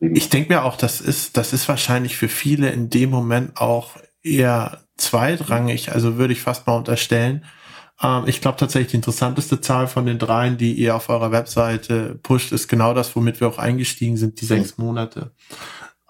[0.00, 3.96] ich denke mir auch, das ist, das ist wahrscheinlich für viele in dem Moment auch
[4.22, 5.92] eher zweitrangig.
[5.92, 7.44] Also würde ich fast mal unterstellen,
[8.02, 12.18] ähm, ich glaube tatsächlich die interessanteste Zahl von den dreien, die ihr auf eurer Webseite
[12.22, 15.30] pusht, ist genau das, womit wir auch eingestiegen sind, die sechs Monate.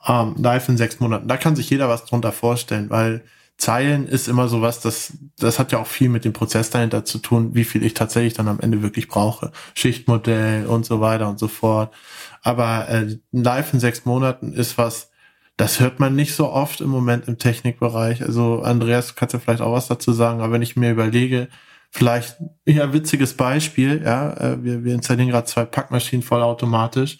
[0.06, 1.28] Ähm, live in sechs Monaten.
[1.28, 3.22] Da kann sich jeder was drunter vorstellen, weil
[3.58, 7.18] Zeilen ist immer sowas, das, das hat ja auch viel mit dem Prozess dahinter zu
[7.18, 9.52] tun, wie viel ich tatsächlich dann am Ende wirklich brauche.
[9.74, 11.94] Schichtmodell und so weiter und so fort.
[12.42, 15.10] Aber äh, live in sechs Monaten ist was,
[15.56, 18.22] das hört man nicht so oft im Moment im Technikbereich.
[18.22, 21.48] Also Andreas, kannst du vielleicht auch was dazu sagen, aber wenn ich mir überlege,
[21.94, 27.18] Vielleicht eher witziges Beispiel, ja, äh, wir, wir installieren gerade zwei Packmaschinen vollautomatisch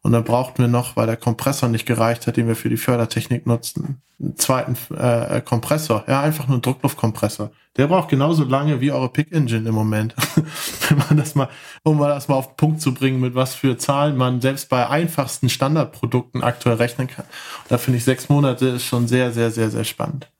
[0.00, 2.78] und dann brauchten wir noch, weil der Kompressor nicht gereicht hat, den wir für die
[2.78, 6.04] Fördertechnik nutzten, einen zweiten äh, Kompressor.
[6.08, 7.50] Ja, einfach nur einen Druckluftkompressor.
[7.76, 10.14] Der braucht genauso lange wie eure Pick Engine im Moment.
[10.88, 11.50] Wenn man das mal,
[11.82, 14.70] um mal das mal auf den Punkt zu bringen, mit was für Zahlen man selbst
[14.70, 17.26] bei einfachsten Standardprodukten aktuell rechnen kann.
[17.68, 20.30] da finde ich sechs Monate ist schon sehr, sehr, sehr, sehr spannend.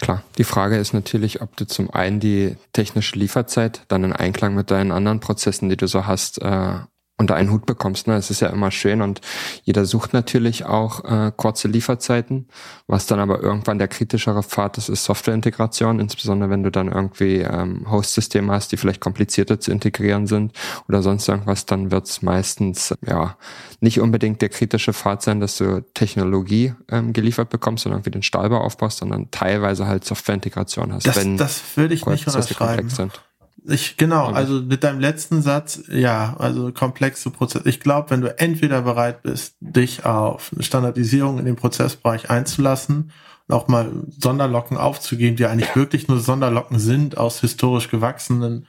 [0.00, 4.54] Klar, die Frage ist natürlich, ob du zum einen die technische Lieferzeit dann in Einklang
[4.54, 6.74] mit deinen anderen Prozessen, die du so hast, äh,
[7.22, 8.08] unter einen Hut bekommst.
[8.08, 8.16] Ne?
[8.16, 9.20] Es ist ja immer schön und
[9.62, 12.48] jeder sucht natürlich auch äh, kurze Lieferzeiten.
[12.86, 17.38] Was dann aber irgendwann der kritischere Pfad ist, ist Softwareintegration, insbesondere wenn du dann irgendwie
[17.38, 20.52] ähm, Host-Systeme hast, die vielleicht komplizierter zu integrieren sind
[20.88, 23.36] oder sonst irgendwas, dann wird es meistens ja
[23.80, 28.22] nicht unbedingt der kritische Pfad sein, dass du Technologie ähm, geliefert bekommst und irgendwie den
[28.22, 31.06] Stahlbau aufbaust, sondern teilweise halt Softwareintegration hast.
[31.06, 32.88] Das, wenn das würde ich nicht unterschreiben.
[32.88, 33.22] Sind.
[33.64, 37.68] Ich, genau, also mit deinem letzten Satz, ja, also komplexe Prozesse.
[37.68, 43.12] Ich glaube, wenn du entweder bereit bist, dich auf eine Standardisierung in den Prozessbereich einzulassen
[43.46, 48.66] und auch mal Sonderlocken aufzugeben, die eigentlich wirklich nur Sonderlocken sind aus historisch gewachsenen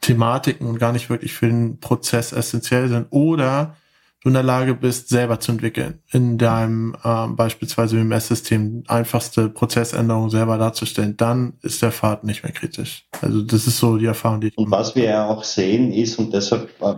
[0.00, 3.76] Thematiken und gar nicht wirklich für den Prozess essentiell sind, oder
[4.22, 10.30] du in der Lage bist, selber zu entwickeln, in deinem ähm, beispielsweise WMS-System einfachste Prozessänderungen
[10.30, 13.06] selber darzustellen, dann ist der Pfad nicht mehr kritisch.
[13.20, 16.18] Also das ist so die Erfahrung, die ich Und was wir ja auch sehen ist,
[16.18, 16.94] und deshalb äh,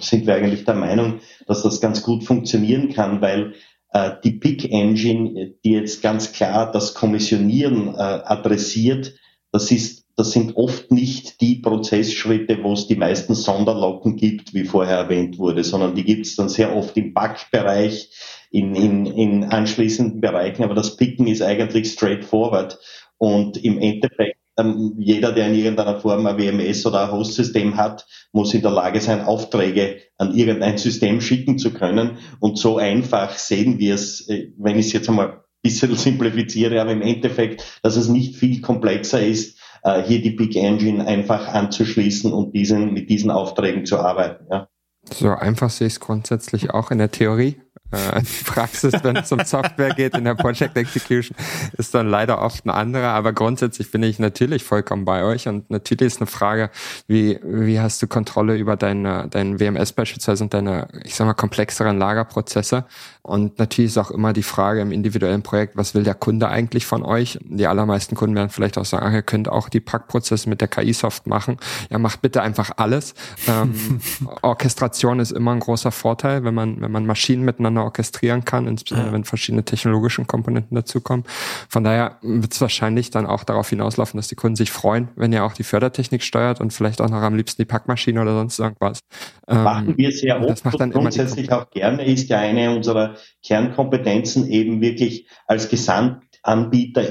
[0.00, 3.54] sind wir eigentlich der Meinung, dass das ganz gut funktionieren kann, weil
[3.92, 9.14] äh, die Big Engine, die jetzt ganz klar das Kommissionieren äh, adressiert,
[9.52, 14.64] das ist das sind oft nicht die Prozessschritte, wo es die meisten Sonderlocken gibt, wie
[14.64, 18.10] vorher erwähnt wurde, sondern die gibt es dann sehr oft im Backbereich,
[18.50, 20.64] in, in, in anschließenden Bereichen.
[20.64, 22.80] Aber das Picken ist eigentlich straightforward.
[23.16, 28.04] Und im Endeffekt, ähm, jeder, der in irgendeiner Form ein WMS oder ein Hostsystem hat,
[28.32, 32.18] muss in der Lage sein, Aufträge an irgendein System schicken zu können.
[32.40, 36.80] Und so einfach sehen wir es, äh, wenn ich es jetzt einmal ein bisschen simplifiziere,
[36.80, 41.48] aber im Endeffekt, dass es nicht viel komplexer ist, äh, hier die Big Engine einfach
[41.48, 44.46] anzuschließen und diesen, mit diesen Aufträgen zu arbeiten.
[44.50, 44.68] Ja.
[45.10, 47.56] So einfach sehe ich es grundsätzlich auch in der Theorie.
[47.90, 51.36] Äh, die Praxis, wenn es um Software geht, in der Project Execution,
[51.76, 53.08] ist dann leider oft ein anderer.
[53.08, 55.48] Aber grundsätzlich bin ich natürlich vollkommen bei euch.
[55.48, 56.70] Und natürlich ist eine Frage,
[57.06, 61.34] wie, wie hast du Kontrolle über deine, dein WMS beispielsweise und deine, ich sag mal,
[61.34, 62.84] komplexeren Lagerprozesse?
[63.22, 66.86] Und natürlich ist auch immer die Frage im individuellen Projekt, was will der Kunde eigentlich
[66.86, 67.38] von euch?
[67.42, 70.68] Die allermeisten Kunden werden vielleicht auch sagen, ach, ihr könnt auch die Packprozesse mit der
[70.68, 71.58] KI-Soft machen.
[71.90, 73.14] Ja, macht bitte einfach alles.
[73.46, 74.00] Ähm,
[74.42, 79.08] Orchestration ist immer ein großer Vorteil, wenn man, wenn man Maschinen miteinander orchestrieren kann, insbesondere
[79.08, 79.14] ja.
[79.14, 81.24] wenn verschiedene technologische Komponenten dazukommen.
[81.68, 85.32] Von daher wird es wahrscheinlich dann auch darauf hinauslaufen, dass die Kunden sich freuen, wenn
[85.32, 88.58] ihr auch die Fördertechnik steuert und vielleicht auch noch am liebsten die Packmaschine oder sonst
[88.58, 89.00] irgendwas.
[89.46, 90.50] Ähm, Machen wir sehr oft.
[90.50, 97.04] Das macht dann grundsätzlich auch gerne, ist ja eine unserer Kernkompetenzen eben wirklich als Gesamtanbieter,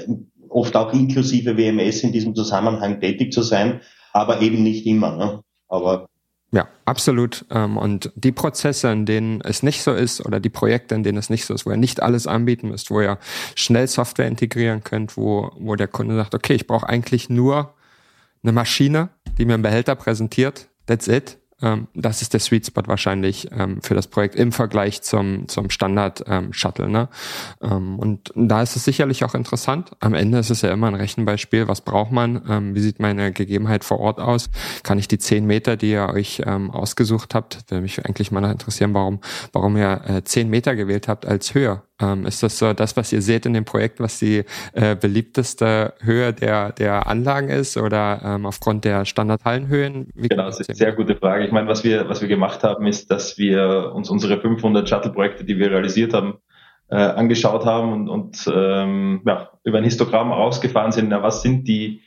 [0.50, 3.82] oft auch inklusive WMS in diesem Zusammenhang tätig zu sein,
[4.14, 5.16] aber eben nicht immer.
[5.16, 5.42] Ne?
[5.68, 6.08] Aber
[6.52, 7.46] ja, absolut.
[7.50, 11.18] Ähm, und die Prozesse, in denen es nicht so ist, oder die Projekte, in denen
[11.18, 13.20] es nicht so ist, wo ihr nicht alles anbieten müsst, wo ihr
[13.56, 17.74] schnell Software integrieren könnt, wo, wo der Kunde sagt, okay, ich brauche eigentlich nur
[18.44, 21.38] eine Maschine, die mir einen Behälter präsentiert, that's it.
[21.62, 25.70] Ähm, das ist der Sweet Spot wahrscheinlich ähm, für das Projekt im Vergleich zum, zum
[25.70, 26.86] Standard-Shuttle.
[26.86, 27.10] Ähm, ne?
[27.62, 29.92] Ähm, und da ist es sicherlich auch interessant.
[30.00, 31.68] Am Ende ist es ja immer ein Rechenbeispiel.
[31.68, 32.44] Was braucht man?
[32.48, 34.50] Ähm, wie sieht meine Gegebenheit vor Ort aus?
[34.84, 38.44] Kann ich die zehn Meter, die ihr euch ähm, ausgesucht habt, würde mich eigentlich mal
[38.50, 39.20] interessieren, warum,
[39.52, 41.82] warum ihr äh, zehn Meter gewählt habt als Höhe?
[42.00, 44.44] Ähm, ist das so das, was ihr seht in dem Projekt, was die
[44.74, 50.10] äh, beliebteste Höhe der, der Anlagen ist oder ähm, aufgrund der Standardhallenhöhen?
[50.14, 51.46] Wie genau, das ist eine sehr gute Frage.
[51.46, 55.44] Ich meine, was wir, was wir gemacht haben, ist, dass wir uns unsere 500 Shuttle-Projekte,
[55.44, 56.36] die wir realisiert haben,
[56.90, 61.68] äh, angeschaut haben und, und ähm, ja, über ein Histogramm rausgefahren sind, na, was sind
[61.68, 62.02] die,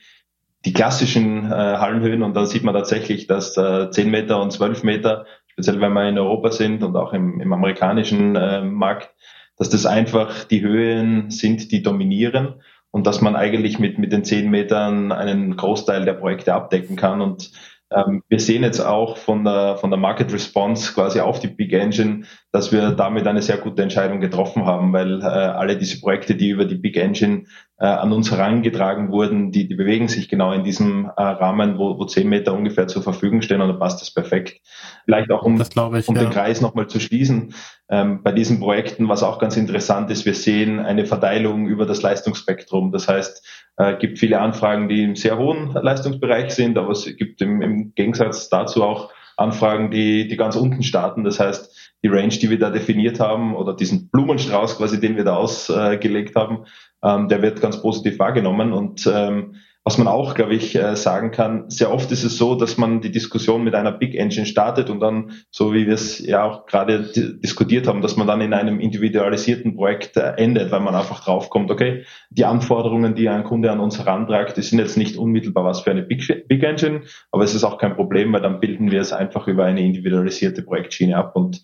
[0.63, 4.83] die klassischen äh, Hallenhöhen und dann sieht man tatsächlich, dass äh, 10 Meter und 12
[4.83, 9.13] Meter, speziell wenn wir in Europa sind und auch im, im amerikanischen äh, Markt,
[9.57, 12.55] dass das einfach die Höhen sind, die dominieren
[12.91, 17.21] und dass man eigentlich mit, mit den zehn Metern einen Großteil der Projekte abdecken kann.
[17.21, 17.51] Und
[17.91, 22.23] wir sehen jetzt auch von der, von der Market Response quasi auf die Big Engine,
[22.53, 26.49] dass wir damit eine sehr gute Entscheidung getroffen haben, weil äh, alle diese Projekte, die
[26.49, 27.43] über die Big Engine
[27.79, 31.97] äh, an uns herangetragen wurden, die, die bewegen sich genau in diesem äh, Rahmen, wo,
[31.97, 34.61] wo zehn Meter ungefähr zur Verfügung stehen und da passt das perfekt.
[35.03, 36.21] Vielleicht auch, um, ich, um ja.
[36.21, 37.53] den Kreis nochmal zu schließen,
[37.89, 42.01] ähm, bei diesen Projekten, was auch ganz interessant ist, wir sehen eine Verteilung über das
[42.01, 42.93] Leistungsspektrum.
[42.93, 43.45] Das heißt,
[43.81, 47.95] äh, gibt viele Anfragen, die im sehr hohen Leistungsbereich sind, aber es gibt im, im
[47.95, 51.23] Gegensatz dazu auch Anfragen, die, die ganz unten starten.
[51.23, 55.23] Das heißt, die Range, die wir da definiert haben oder diesen Blumenstrauß quasi, den wir
[55.23, 56.65] da ausgelegt haben,
[57.03, 61.31] ähm, der wird ganz positiv wahrgenommen und ähm, was man auch, glaube ich, äh, sagen
[61.31, 64.91] kann, sehr oft ist es so, dass man die Diskussion mit einer Big Engine startet
[64.91, 68.53] und dann, so wie wir es ja auch gerade diskutiert haben, dass man dann in
[68.53, 73.71] einem individualisierten Projekt äh, endet, weil man einfach draufkommt, okay, die Anforderungen, die ein Kunde
[73.71, 77.01] an uns herantragt, die sind jetzt nicht unmittelbar was für eine Big, Big Engine,
[77.31, 80.61] aber es ist auch kein Problem, weil dann bilden wir es einfach über eine individualisierte
[80.61, 81.63] Projektschiene ab und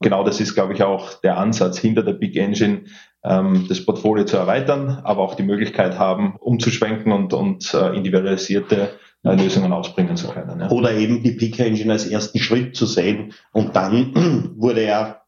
[0.00, 2.84] genau das ist, glaube ich, auch der Ansatz hinter der Big Engine,
[3.24, 8.90] ähm, das Portfolio zu erweitern, aber auch die Möglichkeit haben, umzuschwenken und, und äh, individualisierte
[9.24, 10.60] äh, Lösungen ausbringen zu können.
[10.60, 10.70] Ja.
[10.70, 13.34] Oder eben die Picker Engine als ersten Schritt zu sehen.
[13.52, 15.22] Und dann wurde ja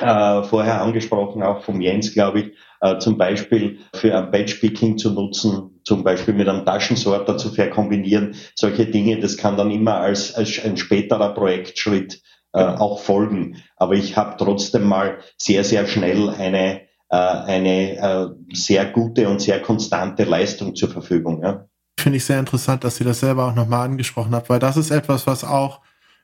[0.00, 5.12] äh, vorher angesprochen, auch vom Jens, glaube ich, äh, zum Beispiel für ein Batch-Picking zu
[5.12, 8.34] nutzen, zum Beispiel mit einem Taschensorter zu verkombinieren.
[8.54, 12.20] Solche Dinge, das kann dann immer als, als ein späterer Projektschritt
[12.54, 13.62] äh, auch folgen.
[13.76, 19.40] Aber ich habe trotzdem mal sehr, sehr schnell eine äh, eine äh, sehr gute und
[19.40, 21.42] sehr konstante Leistung zur Verfügung.
[21.42, 21.66] Ja.
[21.98, 24.90] Finde ich sehr interessant, dass Sie das selber auch nochmal angesprochen haben, weil das ist
[24.90, 25.80] etwas, was auch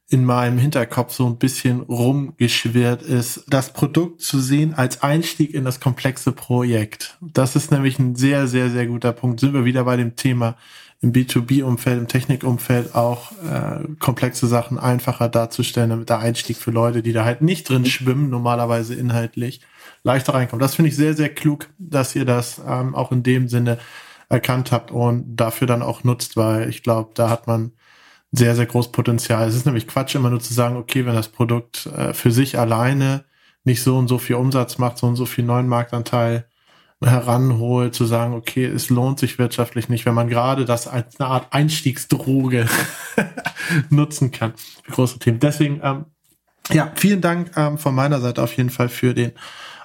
[0.08, 5.64] in meinem Hinterkopf so ein bisschen rumgeschwirrt ist, das Produkt zu sehen als Einstieg in
[5.64, 7.16] das komplexe Projekt.
[7.20, 9.38] Das ist nämlich ein sehr, sehr, sehr guter Punkt.
[9.38, 10.56] Sind wir wieder bei dem Thema
[11.02, 17.02] im B2B-Umfeld, im Technikumfeld auch äh, komplexe Sachen einfacher darzustellen, damit der Einstieg für Leute,
[17.02, 19.60] die da halt nicht drin schwimmen, normalerweise inhaltlich,
[20.02, 20.60] leichter reinkommt.
[20.60, 23.78] Das finde ich sehr, sehr klug, dass ihr das ähm, auch in dem Sinne
[24.28, 27.72] erkannt habt und dafür dann auch nutzt, weil ich glaube, da hat man
[28.30, 29.48] sehr, sehr großes Potenzial.
[29.48, 32.58] Es ist nämlich Quatsch, immer nur zu sagen, okay, wenn das Produkt äh, für sich
[32.58, 33.24] alleine
[33.64, 36.49] nicht so und so viel Umsatz macht, so und so viel neuen Marktanteil
[37.02, 41.28] heranholt, zu sagen, okay, es lohnt sich wirtschaftlich nicht, wenn man gerade das als eine
[41.28, 42.66] Art Einstiegsdroge
[43.90, 45.40] nutzen kann für große Themen.
[45.40, 46.04] Deswegen, ähm,
[46.70, 49.32] ja, vielen Dank ähm, von meiner Seite auf jeden Fall für den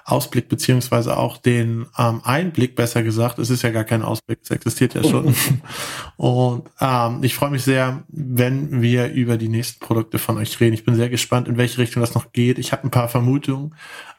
[0.06, 3.40] Ausblick beziehungsweise auch den ähm, Einblick, besser gesagt.
[3.40, 5.34] Es ist ja gar kein Ausblick, es existiert ja schon.
[6.16, 10.74] Und ähm, ich freue mich sehr, wenn wir über die nächsten Produkte von euch reden.
[10.74, 12.58] Ich bin sehr gespannt, in welche Richtung das noch geht.
[12.58, 13.74] Ich habe ein paar Vermutungen,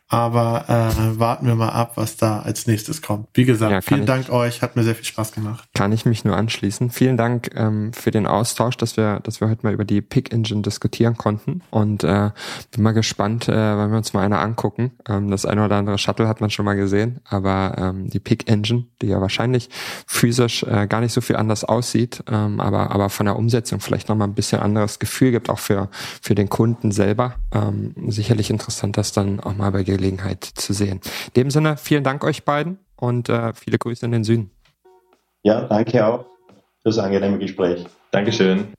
[0.09, 3.27] Aber äh, warten wir mal ab, was da als nächstes kommt.
[3.33, 5.67] Wie gesagt, ja, vielen Dank euch, hat mir sehr viel Spaß gemacht.
[5.73, 6.91] Kann ich mich nur anschließen.
[6.91, 10.31] Vielen Dank ähm, für den Austausch, dass wir, dass wir heute mal über die Pick
[10.31, 11.61] Engine diskutieren konnten.
[11.71, 12.29] Und äh,
[12.71, 14.91] bin mal gespannt, äh, wenn wir uns mal eine angucken.
[15.09, 18.49] Ähm, das eine oder andere Shuttle hat man schon mal gesehen, aber ähm, die Pick
[18.49, 19.69] Engine, die ja wahrscheinlich
[20.05, 24.07] physisch äh, gar nicht so viel anders aussieht, ähm, aber, aber von der Umsetzung vielleicht
[24.07, 25.89] nochmal ein bisschen anderes Gefühl gibt, auch für,
[26.21, 27.35] für den Kunden selber.
[27.51, 31.01] Ähm, sicherlich interessant, das dann auch mal bei Gelegenheit zu sehen.
[31.27, 34.51] In dem Sinne, vielen Dank euch beiden und äh, viele Grüße in den Süden.
[35.43, 36.25] Ja, danke auch
[36.81, 37.85] fürs angenehme Gespräch.
[38.11, 38.73] Dankeschön.